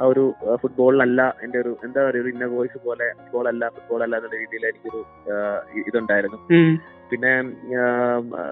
ആ 0.00 0.06
ഒരു 0.12 0.24
ഫുട്ബോളിലല്ല 0.62 1.20
എന്റെ 1.44 1.58
ഒരു 1.62 1.72
എന്താ 1.86 2.00
പറയുക 2.06 2.22
ഒരു 2.24 2.32
ഇന്ന 2.34 2.48
വോയിസ് 2.56 2.78
പോലെ 2.86 3.06
ഫുട്ബോൾ 3.20 3.46
അല്ല 3.52 3.62
ഫുട്ബോൾ 3.76 4.02
അല്ല 4.06 4.16
എന്നുള്ള 4.20 4.38
രീതിയിൽ 4.42 4.66
എനിക്കൊരു 4.70 5.00
ഇതുണ്ടായിരുന്നു. 5.90 6.40
പിന്നെ 7.12 7.32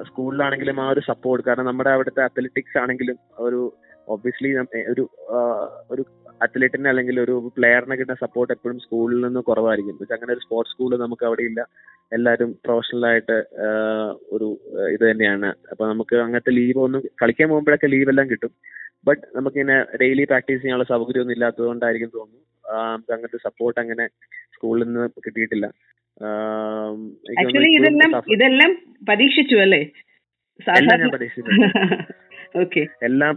സ്കൂളിലാണെങ്കിലും 0.09 0.79
ആ 0.85 0.87
ഒരു 0.95 1.03
സപ്പോർട്ട് 1.11 1.43
കാരണം 1.49 1.69
നമ്മുടെ 1.71 1.91
അവിടുത്തെ 1.97 2.23
അത്ലറ്റിക്സ് 2.29 2.79
ആണെങ്കിലും 2.85 3.19
ഒരു 3.49 3.61
ഒബ്വിയസ്ലി 4.15 4.51
ഒരു 4.93 5.03
ഒരു 5.93 6.03
അത്ലറ്റിന് 6.45 6.89
അല്ലെങ്കിൽ 6.91 7.17
ഒരു 7.25 7.35
പ്ലെയറിനെ 7.57 7.95
കിട്ടുന്ന 7.99 8.19
സപ്പോർട്ട് 8.25 8.53
എപ്പോഴും 8.55 8.79
സ്കൂളിൽ 8.85 9.21
നിന്ന് 9.27 9.41
കുറവായിരിക്കും. 9.49 9.97
പക്ഷെ 10.01 10.15
അങ്ങനെ 10.17 10.33
ഒരു 10.35 10.43
സ്പോർട്സ് 10.45 10.73
സ്കൂൾ 10.75 10.93
നമുക്ക് 11.05 11.25
അവിടെ 11.29 11.45
ഇല്ല. 11.51 11.61
എല്ലാവരും 12.13 12.51
പ്രൊഫഷണൽ 12.65 13.05
ആയിട്ട് 13.11 13.37
ഒരു 14.37 14.47
ഇത് 14.95 15.05
തന്നെയാണ്. 15.11 15.49
അപ്പൊ 15.71 15.83
നമുക്ക് 15.93 16.17
അങ്ങനത്തെ 16.25 16.53
ലീവ് 16.59 16.81
ഒന്നും 16.87 17.03
കളിക്കാൻ 17.23 17.49
പോകുമ്പോഴൊക്കെ 17.49 17.89
ലീവ് 17.95 18.11
എല്ലാം 18.13 18.27
കിട്ടും. 18.31 18.53
ബട്ട് 19.09 19.25
നമുക്കിങ്ങനെ 19.37 19.77
ഡെയിലി 20.03 20.25
പ്രാക്ടീസ് 20.31 20.61
ചെയ്യാനുള്ള 20.63 20.87
സൗകര്യമൊന്നും 20.93 21.35
ഇല്ലാത്തതുകൊണ്ടായിരിക്കും 21.37 22.11
തോന്നുന്നു. 22.17 22.43
നമുക്ക് 22.65 23.13
അങ്ങനത്തെ 23.17 23.41
സപ്പോർട്ട് 23.49 23.79
അങ്ങനെ 23.85 24.07
സ്കൂളിൽ 24.55 24.85
നിന്ന് 24.89 25.05
കിട്ടിയിട്ടില്ല. 25.27 25.67
ആക്ച്വലി 27.41 27.71
ഇതെല്ലാം 27.81 28.13
ഇതെല്ലാം 28.37 28.73
പരീക്ഷിച്ചു 29.11 29.59
അല്ലേ? 29.67 29.83
എല്ലാം 30.81 30.99
ഞാൻ 31.03 31.11
എല്ലാം 33.09 33.35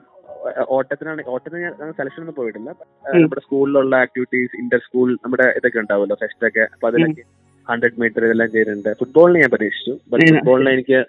ഓട്ടത്തിനാണ് 0.75 1.21
ഓട്ടത്തിന് 1.33 1.59
ഞാൻ 1.63 1.73
സെലക്ഷൻ 1.97 2.21
ഒന്നും 2.23 2.35
പോയിട്ടില്ല. 2.37 2.69
നമ്മുടെ 3.15 3.41
സ്കൂളിലുള്ള 3.45 3.93
ആക്ടിവിറ്റീസ് 4.05 4.55
ഇന്റർ 4.61 4.79
സ്കൂൾ 4.85 5.09
നമ്മുടെ 5.23 5.45
ഇതൊക്കെ 5.57 5.79
ഉണ്ടാവുമല്ലോ 5.83 6.17
ഫെസ്റ്റ് 6.21 6.47
ഒക്കെ. 6.49 6.63
അപ്പൊ 6.73 6.85
അതിലൊക്കെ 6.89 7.23
ഹൺഡ്രഡ് 7.71 7.99
മീറ്റർ 8.03 8.21
ഇതെല്ലാം 8.27 8.49
ചെയ്തിട്ടുണ്ട്. 8.55 8.89
ഫുട്ബോളിന് 9.01 9.41
ഞാൻ 9.43 9.51
പ്രതീക്ഷിച്ചു. 9.55 9.93
ഫുട്ബോളിന് 10.35 10.71
എനിക്ക് 10.77 10.99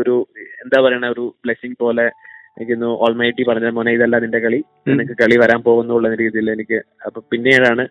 ഒരു 0.00 0.14
എന്താ 0.64 0.78
പറയണ 0.86 1.08
ഒരു 1.14 1.24
ബ്ലെസ്സിങ് 1.44 1.78
പോലെ 1.84 2.06
എനിക്കൊന്ന് 2.56 2.88
ഓൾമൈറ്റി 3.04 3.42
പറഞ്ഞ 3.50 3.68
മോനെ 3.76 3.92
ഇതല്ല 3.98 4.16
നിന്റെ 4.24 4.40
കളി. 4.46 4.58
നിനക്ക് 4.90 5.14
കളി 5.22 5.36
വരാൻ 5.42 5.60
പോകുന്നുള്ള 5.68 6.10
രീതിയിൽ 6.22 6.48
എനിക്ക് 6.56 6.78
അപ്പൊ 7.06 7.20
പിന്നീടാണ് 7.32 7.84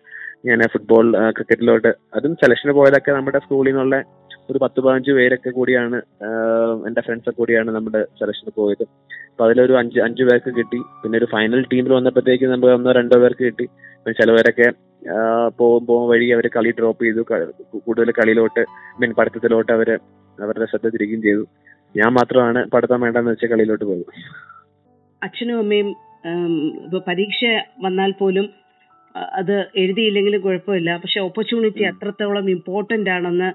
ഞാൻ 0.48 0.60
ഫുട്ബോൾ 0.72 1.06
ക്രിക്കറ്റിലോട്ട് 1.36 1.90
അതും 2.16 2.32
സെലക്ഷന് 2.42 2.72
പോയതൊക്കെ 2.78 3.10
നമ്മുടെ 3.16 3.40
സ്കൂളിൽ 3.44 3.72
നിന്നുള്ള 3.72 3.96
ഒരു 4.50 4.58
പത്ത് 4.62 4.78
പതിനഞ്ച് 4.84 5.12
പേരൊക്കെ 5.18 5.50
കൂടിയാണ് 5.58 5.98
എന്റെ 6.88 7.02
ഫ്രണ്ട്സൊക്കെ 7.06 7.38
കൂടിയാണ് 7.40 7.70
നമ്മുടെ 7.76 8.00
സെലക്ഷന് 8.20 8.52
പോയത്. 8.58 8.84
അപ്പൊ 9.34 9.44
അതിലൊരു 9.46 9.74
അഞ്ച് 9.78 9.98
അഞ്ച് 10.06 10.24
പേർക്ക് 10.26 10.50
കിട്ടി. 10.56 10.78
പിന്നെ 11.02 11.16
ഒരു 11.20 11.26
ഫൈനൽ 11.30 11.60
ടീമിൽ 11.70 11.92
വന്നപ്പോഴത്തേക്ക് 11.96 12.46
നമുക്ക് 12.50 12.72
ഒന്നോ 12.78 12.90
രണ്ടോ 12.98 13.16
പേർക്ക് 13.22 13.42
കിട്ടി. 13.48 13.64
പിന്നെ 14.02 14.14
ചിലവരൊക്കെ 14.20 14.66
പോകും 15.60 15.82
പോകും 15.88 16.04
വഴി 16.10 16.26
അവർ 16.34 16.46
കളി 16.56 16.70
ഡ്രോപ്പ് 16.78 17.04
ചെയ്തു. 17.04 17.22
കൂടുതൽ 17.86 18.10
കളിയിലോട്ട് 18.18 18.62
മീൻ 19.00 19.12
പഠിത്തത്തിലോട്ട് 19.18 19.70
അവർ 19.76 19.88
അവരുടെ 20.38 20.66
ശ്രദ്ധ 20.72 20.86
തിരികുകയും 20.94 21.22
ചെയ്തു. 21.26 21.42
ഞാൻ 21.94 22.10
മാത്രമാണ് 22.18 22.60
പഠിത്തം 22.74 23.02
വേണ്ടെന്ന് 23.04 23.32
വെച്ച 23.34 23.50
കളിയിലോട്ട് 23.52 23.84
പോയത് 23.90 24.12
അച്ഛനും 25.22 25.58
അമ്മയും 25.62 25.88
ഇപ്പൊ 26.84 27.00
പരീക്ഷ 27.08 27.44
വന്നാൽ 27.86 28.12
പോലും 28.22 28.46
അത് 29.40 29.54
എഴുതിയില്ലെങ്കിലും 29.82 30.40
കുഴപ്പമില്ല. 30.46 30.90
പക്ഷെ 31.02 31.18
ഓപ്പർച്യൂണിറ്റി. 31.26 31.84
അത്രത്തോളം 31.90 32.46
ഇമ്പോർട്ടന്റ് 32.56 33.12
ആണെന്ന് 33.16 33.50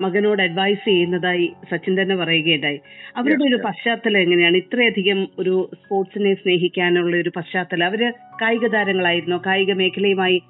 മകനോട് 0.00 0.42
അഡ്വൈസ് 0.42 0.84
ചെയ്യുന്നതായി 0.88 1.52
സച്ചിൻ 1.70 2.02
തന്നെ 2.02 2.16
പറയുകയുണ്ടായി. 2.16 2.80
അവരുടെ 3.16 3.44
ഒരു 3.44 3.58
പശ്ചാത്തലം 3.64 4.20
എങ്ങനെയാണ്? 4.20 4.56
ഇത്രയധികം 4.56 5.28
ഒരു 5.38 5.70
സ്പോർട്സിനെ 5.82 6.34
സ്നേഹിക്കാനുള്ള 6.34 7.16
ഒരു 7.16 7.32
പശ്ചാത്തലം. 7.36 7.86
അവർ 7.86 8.02
കായിക 8.42 8.66
താരങ്ങളായിരുന്നോ? 8.66 9.38
കായിക 9.46 9.72
മേഖലയുമായി 9.72 10.40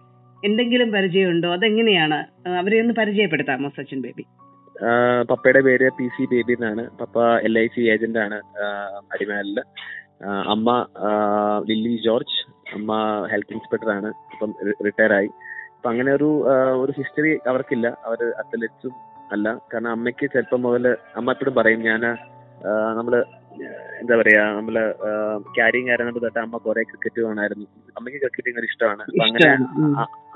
എന്തെങ്കിലും 0.45 0.93
പരിചയമുണ്ടോ? 0.93 1.53
അതെങ്ങനെയാണ്? 1.53 2.19
അവരെ 2.61 2.81
ഒന്ന് 2.81 2.95
പരിചയപ്പെടുത്താമോ 2.95 3.69
സച്ചിൻ 3.77 4.01
ബേബി? 4.01 4.25
പപ്പയുടെ 5.31 5.61
പേര് 5.61 5.91
പി 5.99 6.07
സി 6.17 6.25
ബേബി 6.33 6.53
എന്നാണ്. 6.53 6.85
പപ്പ 7.01 7.39
എൽ 7.39 7.59
ഐ 7.59 7.67
സി 7.67 7.81
ഏജന്റ് 7.81 8.19
ആണ് 8.19 8.39
അടിമാലിൽ 9.13 9.61
അമ്മ 10.55 10.87
ലില്ലി 11.69 11.97
ജോർജ്. 12.05 12.39
അമ്മ 12.75 12.93
ഹെൽത്ത് 13.33 13.53
ഇൻസ്പെക്ടർ 13.53 13.91
ആണ്. 13.91 14.11
ഇപ്പം 14.33 14.53
റിട്ടയർ 14.87 15.13
ആയി 15.13 15.31
അപ്പൊ 15.77 15.89
അങ്ങനെ 15.91 16.13
ഒരു 16.13 16.29
ഒരു 16.83 16.93
ഹിസ്റ്ററി 16.99 17.33
അവർക്കില്ല. 17.47 17.87
അവർ 18.07 18.21
അത്ലറ്റ്സും 18.43 18.95
അല്ല 19.33 19.49
കാരണം 19.73 19.91
അമ്മയ്ക്ക് 19.97 20.27
ചെറുപ്പം 20.35 20.63
മുതൽ 20.67 20.87
അമ്മ 21.19 21.33
എപ്പോഴും 21.35 21.55
പറയും 21.59 21.81
ഞാൻ 21.91 22.03
നമ്മൾ 22.99 23.15
എന്താ 24.01 24.15
പറയാ 24.21 24.43
നമ്മൾ 24.59 24.77
ക്യാരിങ് 25.57 25.91
ആയിരുന്നപ്പോ 25.93 26.21
തൊട്ട് 26.25 26.41
അമ്മ 26.45 26.57
കുറെ 26.67 26.83
ക്രിക്കറ്റ് 26.91 27.21
കാണായിരുന്നു. 27.27 27.67
അമ്മയ്ക്ക് 27.99 28.21
ക്രിക്കറ്റ് 28.23 28.51
ഇങ്ങനെ 28.53 28.69
ഇഷ്ടമാണ്. 28.71 29.03
അപ്പൊ 29.11 29.25
അങ്ങനെ 29.27 29.51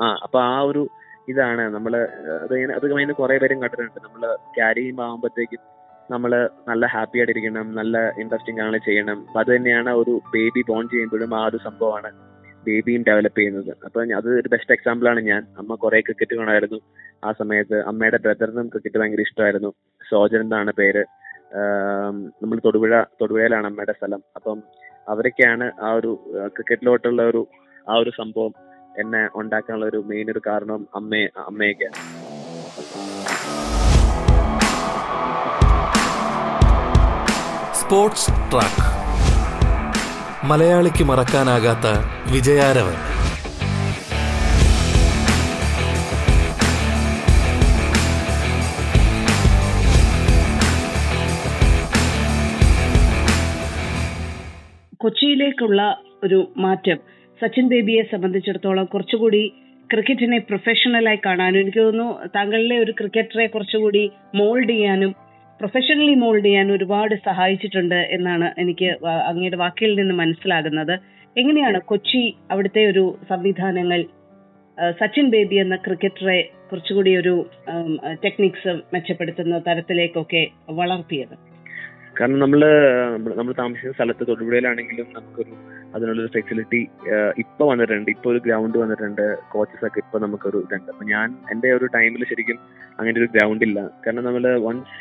ആ 0.02 0.08
അപ്പൊ 0.26 0.38
ആ 0.50 0.56
ഒരു 0.70 0.82
ഇതാണ്. 1.32 1.64
നമ്മൾ 1.76 1.92
അത് 2.44 2.54
അത് 2.76 2.84
കഴിഞ്ഞ് 2.92 3.16
കുറെ 3.20 3.36
പേരും 3.42 3.58
കണ്ടിട്ടുണ്ട്. 3.62 4.00
നമ്മൾ 4.06 4.22
ക്യാരി 4.56 4.84
ആകുമ്പോഴത്തേക്കും 5.06 5.62
നമ്മൾ 6.10 6.32
നല്ല 6.68 6.84
ഹാപ്പി 6.94 7.18
ആയിട്ടിരിക്കണം 7.20 7.74
നല്ല 7.80 7.96
ഇൻട്രസ്റ്റിംഗ് 8.22 8.62
ആണ് 8.66 8.78
ചെയ്യണം. 8.86 9.18
അത് 9.40 9.50
തന്നെയാണ് 9.54 9.90
ഒരു 10.02 10.12
ബേബി 10.34 10.62
ബോൺ 10.70 10.84
ചെയ്യുമ്പോഴും 10.92 11.34
ആ 11.40 11.42
ഒരു 11.50 11.58
സംഭവമാണ്. 11.66 12.10
ബേബിയും 12.68 13.02
ഡെവലപ്പ് 13.08 13.38
ചെയ്യുന്നത്. 13.38 13.72
അപ്പൊ 13.86 14.00
അത് 14.20 14.28
ഒരു 14.40 14.48
ബെസ്റ്റ് 14.54 14.74
എക്സാമ്പിൾ 14.76 15.08
ആണ് 15.12 15.20
ഞാൻ. 15.30 15.42
അമ്മ 15.60 15.74
കുറെ 15.84 16.00
ക്രിക്കറ്റ് 16.06 16.36
കാണായിരുന്നു 16.40 16.80
ആ 17.26 17.30
സമയത്ത് 17.38 17.76
അമ്മയുടെ 17.90 18.18
ബ്രദറിനും 18.24 18.66
ക്രിക്കറ്റ് 18.72 18.98
ഭയങ്കര 19.00 19.22
ഇഷ്ടമായിരുന്നു. 19.28 19.70
സോജൻ 20.10 20.40
എന്നാണ് 20.46 20.72
പേര്. 20.80 21.04
നമ്മൾ 22.42 22.58
തൊടുപുഴ 22.64 22.94
തൊടുപുഴയിലാണ് 23.20 23.66
അമ്മയുടെ 23.70 23.94
സ്ഥലം. 23.98 24.22
അപ്പം 24.36 24.58
അവരൊക്കെയാണ് 25.12 25.66
ആ 25.86 25.90
ഒരു 25.98 26.10
ക്രിക്കറ്റിലോട്ടുള്ള 26.56 27.22
ഒരു 27.30 27.42
ആ 27.90 27.94
ഒരു 28.02 28.10
സംഭവം 28.20 28.52
എന്നെ 29.02 29.22
ഉണ്ടാക്കാനുള്ള 29.40 29.86
ഒരു 29.86 30.00
മെയിൻ 30.10 30.26
ഒരു 30.32 30.40
കാരണം 30.46 30.80
അമ്മയെ 30.94 31.28
അമ്മയൊക്കെ. 31.48 31.88
സ്പോർട്സ് 37.80 38.30
ട്രാക്ക് 38.52 38.82
മലയാളിക്ക് 40.48 41.04
മറക്കാനാകാത്ത 41.04 41.86
വിജയാരവൻ. 42.32 42.94
കൊച്ചിയിലേക്കുള്ള 54.96 56.00
ഒരു 56.24 56.52
മാറ്റം. 56.56 56.96
സച്ചിൻ 57.40 57.68
ബേബിയെ 57.68 58.02
സംബന്ധിച്ചിടത്തോളം 58.02 58.84
കുറച്ചുകൂടി 58.84 59.52
ക്രിക്കറ്റിനെ 59.92 60.38
പ്രൊഫഷണലായി 60.38 61.18
കാണാനും 61.26 61.60
എനിക്ക് 61.60 61.78
തോന്നുന്നു. 61.78 62.26
താങ്കളിലെ 62.36 62.78
ഒരു 62.78 62.92
ക്രിക്കറ്ററെ 62.92 63.46
കുറച്ചുകൂടി 63.46 64.10
മോൾഡ് 64.34 64.68
ചെയ്യാനും 64.68 65.27
പ്രൊഫഷണലി 65.60 66.14
മോൾഡ് 66.14 66.44
ചെയ്യാൻ 66.44 66.72
ഒരുപാട് 66.72 67.14
സഹായിച്ചിട്ടുണ്ട് 67.28 67.98
എന്നാണ് 68.16 68.48
എനിക്ക് 68.62 68.88
അങ്ങയുടെ 69.28 69.58
വാക്കിൽ 69.62 69.90
നിന്ന് 70.00 70.14
മനസ്സിലാകുന്നത്. 70.14 70.94
എങ്ങനെയാണ് 71.36 71.78
കൊച്ചി 71.90 72.22
അവിടുത്തെ 72.50 72.82
ഒരു 72.90 73.04
സംവിധാനങ്ങൾ 73.30 74.00
സച്ചിൻ 75.00 75.26
ബേബി 75.34 75.56
എന്ന 75.64 75.76
ക്രിക്കറ്ററെ 75.86 76.38
കുറച്ചുകൂടി 76.70 77.12
ഒരു 77.16 77.34
ടെക്നിക്സ് 78.24 78.72
മെച്ചപ്പെടുത്തുന്ന 78.94 79.58
തരത്തിലേക്കൊക്കെ 79.58 80.42
വളർത്തിയത്? 80.80 81.36
കാരണം 82.18 82.38
നമ്മൾ 82.42 82.60
നമ്മൾ 83.38 83.52
താമസിക്കുന്ന 83.58 83.96
സ്ഥലത്ത് 83.96 84.24
തൊടുപുഴയിലാണെങ്കിലും 84.28 85.06
നമുക്കൊരു 85.16 85.52
അതിനുള്ളൊരു 85.94 86.30
ഫെസിലിറ്റി 86.36 86.80
ഇപ്പൊ 87.42 87.64
വന്നിട്ടുണ്ട്. 87.70 88.08
ഇപ്പൊ 88.14 88.28
ഒരു 88.32 88.40
ഗ്രൗണ്ട് 88.46 88.76
വന്നിട്ടുണ്ട്. 88.82 89.24
കോച്ചസ് 89.52 89.84
ഒക്കെ 89.88 90.00
ഇപ്പൊ 90.04 90.18
നമുക്കൊരു 90.24 90.58
ഇതുണ്ട്. 90.64 90.88
അപ്പൊ 90.92 91.04
ഞാൻ 91.12 91.28
എന്റെ 91.52 91.68
ഒരു 91.76 91.86
ടൈമിൽ 91.96 92.24
ശരിക്കും 92.30 92.58
അങ്ങനെ 92.98 93.16
ഒരു 93.22 93.28
ഗ്രൗണ്ട് 93.34 93.64
ഇല്ല. 93.68 93.80
കാരണം 94.04 94.24
നമ്മൾ 94.28 94.46
വൺസ് 94.66 94.98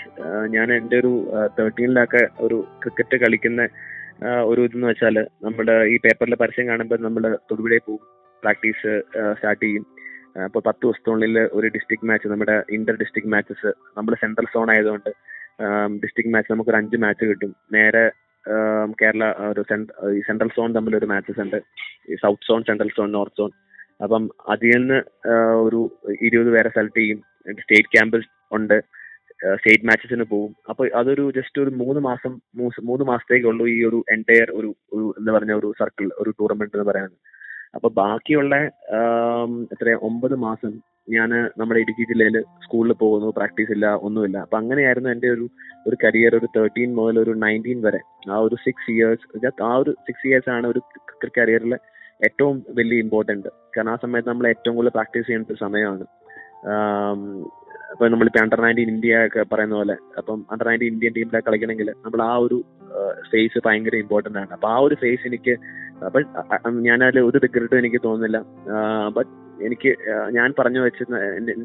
ഞാൻ 0.56 0.68
എന്റെ 0.80 0.98
ഒരു 1.02 1.14
തേർട്ടീനിലൊക്കെ 1.58 2.24
ഒരു 2.48 2.58
ക്രിക്കറ്റ് 2.84 3.20
കളിക്കുന്ന 3.24 3.64
ഒരു 4.52 4.62
ഇതെന്ന് 4.68 4.88
വെച്ചാൽ 4.92 5.18
നമ്മുടെ 5.46 5.76
ഈ 5.94 5.98
പേപ്പറിലെ 6.06 6.38
പരസ്യം 6.44 6.68
കാണുമ്പോൾ 6.72 7.02
നമ്മൾ 7.08 7.24
തൊടുപുഴയിൽ 7.50 7.84
പോകും. 7.88 8.04
പ്രാക്ടീസ് 8.44 8.92
സ്റ്റാർട്ട് 9.38 9.64
ചെയ്യും. 9.66 9.86
അപ്പോൾ 10.46 10.62
പത്ത് 10.68 10.82
ദിവസത്തിനുള്ളിൽ 10.86 11.38
ഒരു 11.58 11.68
ഡിസ്ട്രിക്ട് 11.76 12.08
മാച്ച് 12.10 12.28
നമ്മുടെ 12.34 12.56
ഇന്റർ 12.78 12.96
ഡിസ്ട്രിക്ട് 13.02 13.32
മാച്ചസ് 13.34 13.70
നമ്മൾ 13.98 14.14
സെൻട്രൽ 14.24 14.48
സോൺ 14.56 14.70
ആയതുകൊണ്ട് 14.74 15.12
ഡിസ്ട്രിക്ട് 16.02 16.34
മാച്ച് 16.34 16.52
നമുക്ക് 16.54 16.72
ഒരു 16.74 16.80
അഞ്ച് 16.80 16.98
മാച്ച് 17.04 17.26
കിട്ടും. 17.30 17.52
നേരെ 17.76 18.04
കേരള 19.00 19.24
ഒരു 19.52 19.62
സെൻട്രൽ 20.28 20.52
സോൺ 20.58 20.76
തമ്മിൽ 20.76 20.94
ഒരു 21.00 21.08
മാച്ചസ് 21.14 21.42
ഉണ്ട്. 21.46 21.58
South 22.24 22.48
zone 22.50 22.62
central 22.68 22.92
zone 22.98 23.10
north 23.18 23.40
zone 23.42 23.52
അപ്പം 24.06 24.24
അതിൽ 24.54 24.72
നിന്ന് 24.78 25.00
ഒരു 25.66 25.80
ഇരുപത് 26.28 26.50
പേരെ 26.56 26.70
സെലക്ട് 26.76 27.00
ചെയ്യും. 27.02 27.20
സ്റ്റേറ്റ് 27.64 27.92
ക്യാമ്പ് 27.96 28.18
ഉണ്ട്. 28.58 28.78
സ്റ്റേറ്റ് 29.58 29.88
മാച്ചസിന് 29.88 30.26
പോകും 30.34 30.52
അപ്പൊ 30.72 30.84
അതൊരു 31.00 31.24
ജസ്റ്റ് 31.38 31.62
ഒരു 31.64 31.72
മൂന്ന് 31.82 32.00
മാസം 32.08 32.32
മൂന്ന് 32.90 33.06
മാസത്തേക്കുള്ളൂ 33.10 33.66
ഈ 33.74 33.78
ഒരു 33.90 34.00
എന്റയർ 34.16 34.50
ഒരു 34.60 34.70
എന്ന് 35.20 35.32
പറഞ്ഞ 35.36 35.54
ഒരു 35.62 35.70
സർക്കിൾ 35.80 36.08
ഒരു 36.22 36.32
ടൂർണമെന്റ് 36.40 36.78
എന്ന് 36.78 36.88
പറയുന്നത്. 36.92 37.20
അപ്പൊ 37.76 37.88
ബാക്കിയുള്ള 38.02 38.56
എത്രയാ 38.66 39.74
എത്ര 39.74 39.94
ഒമ്പത് 40.10 40.36
മാസം 40.46 40.72
ഞാൻ 41.16 41.30
നമ്മുടെ 41.60 41.80
ഇടുക്കി 41.84 42.04
ജില്ലയിൽ 42.10 42.38
സ്കൂളിൽ 42.64 42.94
പോകുന്നു 43.02 43.28
പ്രാക്ടീസ് 43.38 43.72
ഇല്ല 43.76 43.88
ഒന്നുമില്ല. 44.08 44.38
അപ്പൊ 44.46 44.58
അങ്ങനെയായിരുന്നു 44.62 45.10
എന്റെ 45.16 45.30
ഒരു 45.36 45.46
ഒരു 45.88 45.96
കരിയർ 46.04 46.32
ഒരു 46.40 46.48
തേർട്ടീൻ 46.56 46.90
മുതൽ 47.00 47.18
ഒരു 47.24 47.34
നയന്റീൻ 47.44 47.80
വരെ. 47.88 48.02
ആ 48.34 48.38
ഒരു 48.48 48.56
സിക്സ് 48.66 48.90
ഇയേഴ്സ് 48.94 49.54
ആ 49.70 49.74
ഒരു 49.84 49.92
സിക്സ് 50.08 50.26
ഇയേഴ്സ് 50.30 50.50
ആണ് 50.56 50.68
ഒരു 50.74 50.82
കരിയറിൽ 51.38 51.74
ഏറ്റവും 52.28 52.56
വലിയ 52.80 53.04
ഇമ്പോർട്ടന്റ് 53.06 53.50
കാരണം 53.76 53.92
ആ 53.94 53.98
സമയത്ത് 54.04 54.30
നമ്മൾ 54.32 54.46
ഏറ്റവും 54.54 54.76
കൂടുതൽ 54.78 54.96
പ്രാക്ടീസ് 54.98 55.28
ചെയ്യേണ്ട 55.28 55.52
ഒരു 55.54 55.62
സമയമാണ്. 55.66 56.06
ഇപ്പൊ 57.94 58.06
നമ്മളിപ്പോ 58.14 58.40
അണ്ടർ 58.44 58.60
നയന്റീൻ 58.66 58.90
ഇന്ത്യ 58.94 59.20
ഒക്കെ 59.28 59.44
പറയുന്ന 59.52 59.76
പോലെ 59.80 59.96
അപ്പം 60.20 60.40
അണ്ടർ 60.54 60.68
നയന്റീൻ 60.70 60.94
ഇന്ത്യൻ 60.96 61.14
ടീമിലൊക്കെ 61.18 61.48
കളിക്കണമെങ്കിൽ 61.48 61.90
നമ്മൾ 62.06 62.22
ആ 62.32 62.34
ഒരു 62.46 62.58
ഫേസ് 63.32 63.60
ഭയങ്കര 63.66 63.96
ഇമ്പോർട്ടന്റ് 64.04 64.40
ആണ്. 64.42 64.52
അപ്പൊ 64.58 64.68
ആ 64.76 64.78
ഒരു 64.88 64.96
ഫേസ് 65.04 65.24
എനിക്ക് 65.30 65.54
അപ്പൊ 66.08 66.20
ഞാനതിൽ 66.88 67.20
ഒരു 67.30 67.38
റിഗ്രറ്റും 67.46 67.80
എനിക്ക് 67.82 68.02
തോന്നുന്നില്ല. 68.08 68.40
ബട്ട് 69.18 69.32
എനിക്ക് 69.62 69.96
ഞാൻ 70.30 70.54
പറഞ്ഞു 70.60 70.80
വെച്ചിരുന്ന 70.80 71.18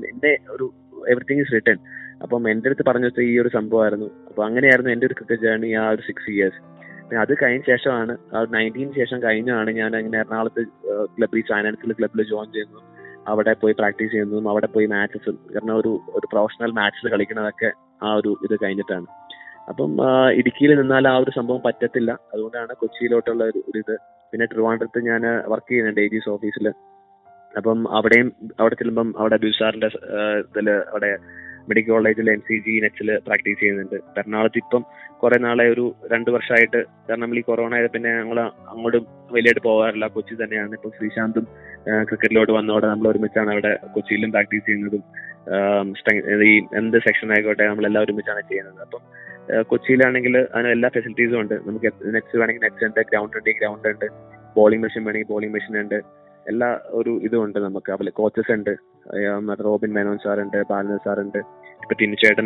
എന്റെ- 0.06 0.38
ഒരു 0.50 0.72
എവറിത്തിങ് 1.08 1.40
ഇസ് 1.40 1.52
റിട്ടേൺ 1.52 1.78
അപ്പം 2.22 2.50
എന്റെ 2.50 2.68
അടുത്ത് 2.68 2.90
പറഞ്ഞു 2.90 3.06
വെച്ച 3.06 3.20
ഈ 3.20 3.38
ഒരു 3.38 3.48
സംഭവമായിരുന്നു. 3.48 4.06
അപ്പൊ 4.28 4.44
അങ്ങനെയായിരുന്നു 4.44 4.90
എന്റെ 4.90 5.06
ഒരു 5.06 5.14
ക്രിക്കറ്റ് 5.14 5.42
ജേർണി 5.42 5.72
ആ 5.72 5.90
ഒരു 5.90 6.02
സിക്സ് 6.06 6.30
ഇയേഴ്സ് 6.30 6.72
അത് 7.16 7.36
കഴിഞ്ഞ 7.42 7.62
ശേഷമാണ് 7.66 8.16
ആ 8.36 8.46
നയന്റീന് 8.50 8.94
ശേഷം 8.94 9.22
കഴിഞ്ഞാണ് 9.22 9.70
ഞാൻ 9.70 9.96
അങ്ങനെ 9.96 10.18
എറണാകുളത്ത് 10.18 10.66
ക്ലബിൽ 11.18 11.40
ഫൈനാൻസിൽ 11.40 11.92
ക്ലബ്ബിൽ 11.92 12.22
ജോയിൻ 12.22 12.52
ചെയ്യുന്നു 12.52 12.80
അവിടെ 13.28 13.52
പോയി 13.52 13.72
പ്രാക്ടീസ് 13.72 14.12
ചെയ്യുന്നതും 14.12 14.48
അവിടെ 14.48 14.66
പോയി 14.66 14.86
മാച്ചസും 14.86 15.38
കാരണം 15.54 15.76
ഒരു 15.76 16.00
ഒരു 16.14 16.28
പ്രൊഫഷണൽ 16.32 16.70
മാച്ചിൽ 16.70 17.10
കളിക്കുന്നതൊക്കെ 17.10 17.72
ആ 18.02 18.14
ഒരു 18.14 18.36
ഇത് 18.44 18.58
കഴിഞ്ഞിട്ടാണ്. 18.62 19.06
അപ്പം 19.68 19.90
ഇടുക്കിയിൽ 20.32 20.80
നിന്നാൽ 20.80 21.08
ആ 21.08 21.16
ഒരു 21.16 21.30
സംഭവം 21.30 21.60
പറ്റത്തില്ല. 21.66 22.18
അതുകൊണ്ടാണ് 22.34 22.68
കൊച്ചിയിലോട്ടുള്ള 22.76 23.44
ഒരു 23.44 23.62
ഒരു 23.68 23.78
ഇത്. 23.78 23.96
പിന്നെ 24.32 24.46
ട്രിവാൻഡ്രത്ത് 24.46 25.06
ഞാൻ 25.06 25.22
വർക്ക് 25.48 25.70
ചെയ്യുന്നുണ്ട് 25.70 26.00
ഏജീസ് 26.00 26.30
ഓഫീസിൽ 26.30 26.72
അപ്പം 27.58 27.78
അവിടെയും 27.98 28.28
അവിടെ 28.60 28.74
ചെല്ലുമ്പം 28.80 29.08
അവിടെ 29.20 29.36
ബിസാറിന്റെ 29.44 29.88
ഇതിൽ 30.50 30.68
അവിടെ 30.92 31.10
മെഡിക്കൽ 31.70 31.92
കോളേജിൽ 31.94 32.28
എം 32.32 32.40
സി 32.46 32.56
ജി 32.64 32.72
നെച്ചിൽ 32.84 33.08
പ്രാക്ടീസ് 33.26 33.58
ചെയ്യുന്നുണ്ട്. 33.60 33.98
എറണാകുളത്ത് 34.20 34.60
ഇപ്പം 34.62 34.82
കുറെ 35.20 35.36
നാളെ 35.44 35.64
ഒരു 35.72 35.84
രണ്ട് 36.12 36.30
വർഷമായിട്ട് 36.36 36.78
കാരണം 37.08 37.22
നമ്മൾ 37.24 37.38
ഈ 37.40 37.42
കൊറോണ 37.48 37.74
ആയത് 37.76 37.90
പിന്നെ 37.96 38.10
ഞങ്ങൾ 38.20 38.38
അങ്ങോട്ടും 38.72 39.04
വലിയായിട്ട് 39.34 39.62
പോകാറില്ല. 39.68 40.06
കൊച്ചി 40.16 40.34
തന്നെയാണ്. 40.40 40.72
ഇപ്പൊ 40.78 40.90
ശ്രീശാന്തും 40.96 41.44
ക്രിക്കറ്റിലോട്ട് 42.08 42.52
വന്നതോടെ 42.56 42.86
നമ്മൾ 42.92 43.06
ഒരുമിച്ചാണ് 43.12 43.50
അവിടെ 43.54 43.72
കൊച്ചിയിലും 43.96 44.32
പ്രാക്ടീസ് 44.34 44.64
ചെയ്യുന്നതും 44.68 45.04
ഈ 46.50 46.54
എന്ത് 46.80 46.98
സെക്ഷൻ 47.06 47.30
ആയിക്കോട്ടെ 47.36 47.64
നമ്മളെല്ലാം 47.70 48.04
ഒരുമിച്ചാണ് 48.06 48.42
ചെയ്യുന്നത്. 48.50 48.80
അപ്പം 48.86 49.02
കൊച്ചിയിലാണെങ്കിൽ 49.70 50.34
അതിന് 50.54 50.68
എല്ലാ 50.76 50.88
ഫെസിലിറ്റീസും 50.96 51.38
ഉണ്ട്. 51.42 51.56
നമുക്ക് 51.68 51.88
നെറ്റ്സ് 52.16 52.36
വേണമെങ്കിൽ 52.40 52.64
നെറ്റ്സ് 52.66 52.86
ഉണ്ട് 52.88 53.00
ഗ്രൗണ്ട് 53.10 53.38
ഉണ്ട് 53.40 53.50
ഗ്രൗണ്ട് 53.60 53.88
ഉണ്ട് 53.92 54.06
ബോളിംഗ് 54.58 54.84
മെഷീൻ 54.84 55.02
വേണമെങ്കിൽ 55.06 55.30
ബോളിംഗ് 55.32 55.54
മെഷീൻ 55.56 55.76
ഉണ്ട്. 55.84 55.98
എല്ലാ 56.48 56.78
ഒരു 56.88 57.20
ഇതും 57.22 57.44
ഉണ്ട് 57.44 57.58
നമുക്ക്. 57.58 57.90
അതുപോലെ 57.92 58.10
കോച്ചസ് 58.10 58.52
ഉണ്ട്. 58.52 58.76
മറ്റേ 59.46 59.62
റോബിൻ 59.62 59.92
മേനോൻ 59.92 60.18
സാറുണ്ട് 60.24 60.62
ബാലൻ 60.70 60.98
സാറുണ്ട് 61.04 61.38
ഇപ്പൊ 61.82 61.94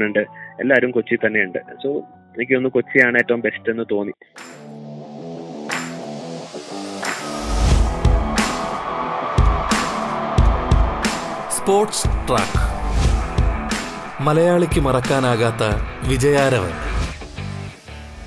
ഉണ്ട്. 0.05 0.19
എല്ലാവരും 0.61 0.91
കൊച്ചി 0.91 1.17
തന്നെയുണ്ട് 1.27 1.59
സോ 1.83 1.91
എനിക്ക് 2.37 2.53
തോന്നുന്നു 2.53 2.75
കൊച്ചിയാണ് 2.75 3.19
ഏറ്റവും 3.19 3.41
ബെസ്റ്റ് 3.41 3.71
എന്ന് 3.71 3.85
തോന്നി. 3.91 4.13
സ്പോർട്സ് 11.57 12.09
ട്രാക്ക് 12.29 12.61
മലയാളിക്ക് 14.23 14.81
മറക്കാനാകാത്ത 14.81 15.65
വിജയാരവൻ. 16.11 16.75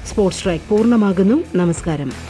സ്പോർട്സ് 0.05 0.43
ട്രാക്ക് 0.43 0.69
പൂർണമാകുന്നു. 0.69 1.43
നമസ്കാരം. 1.55 2.28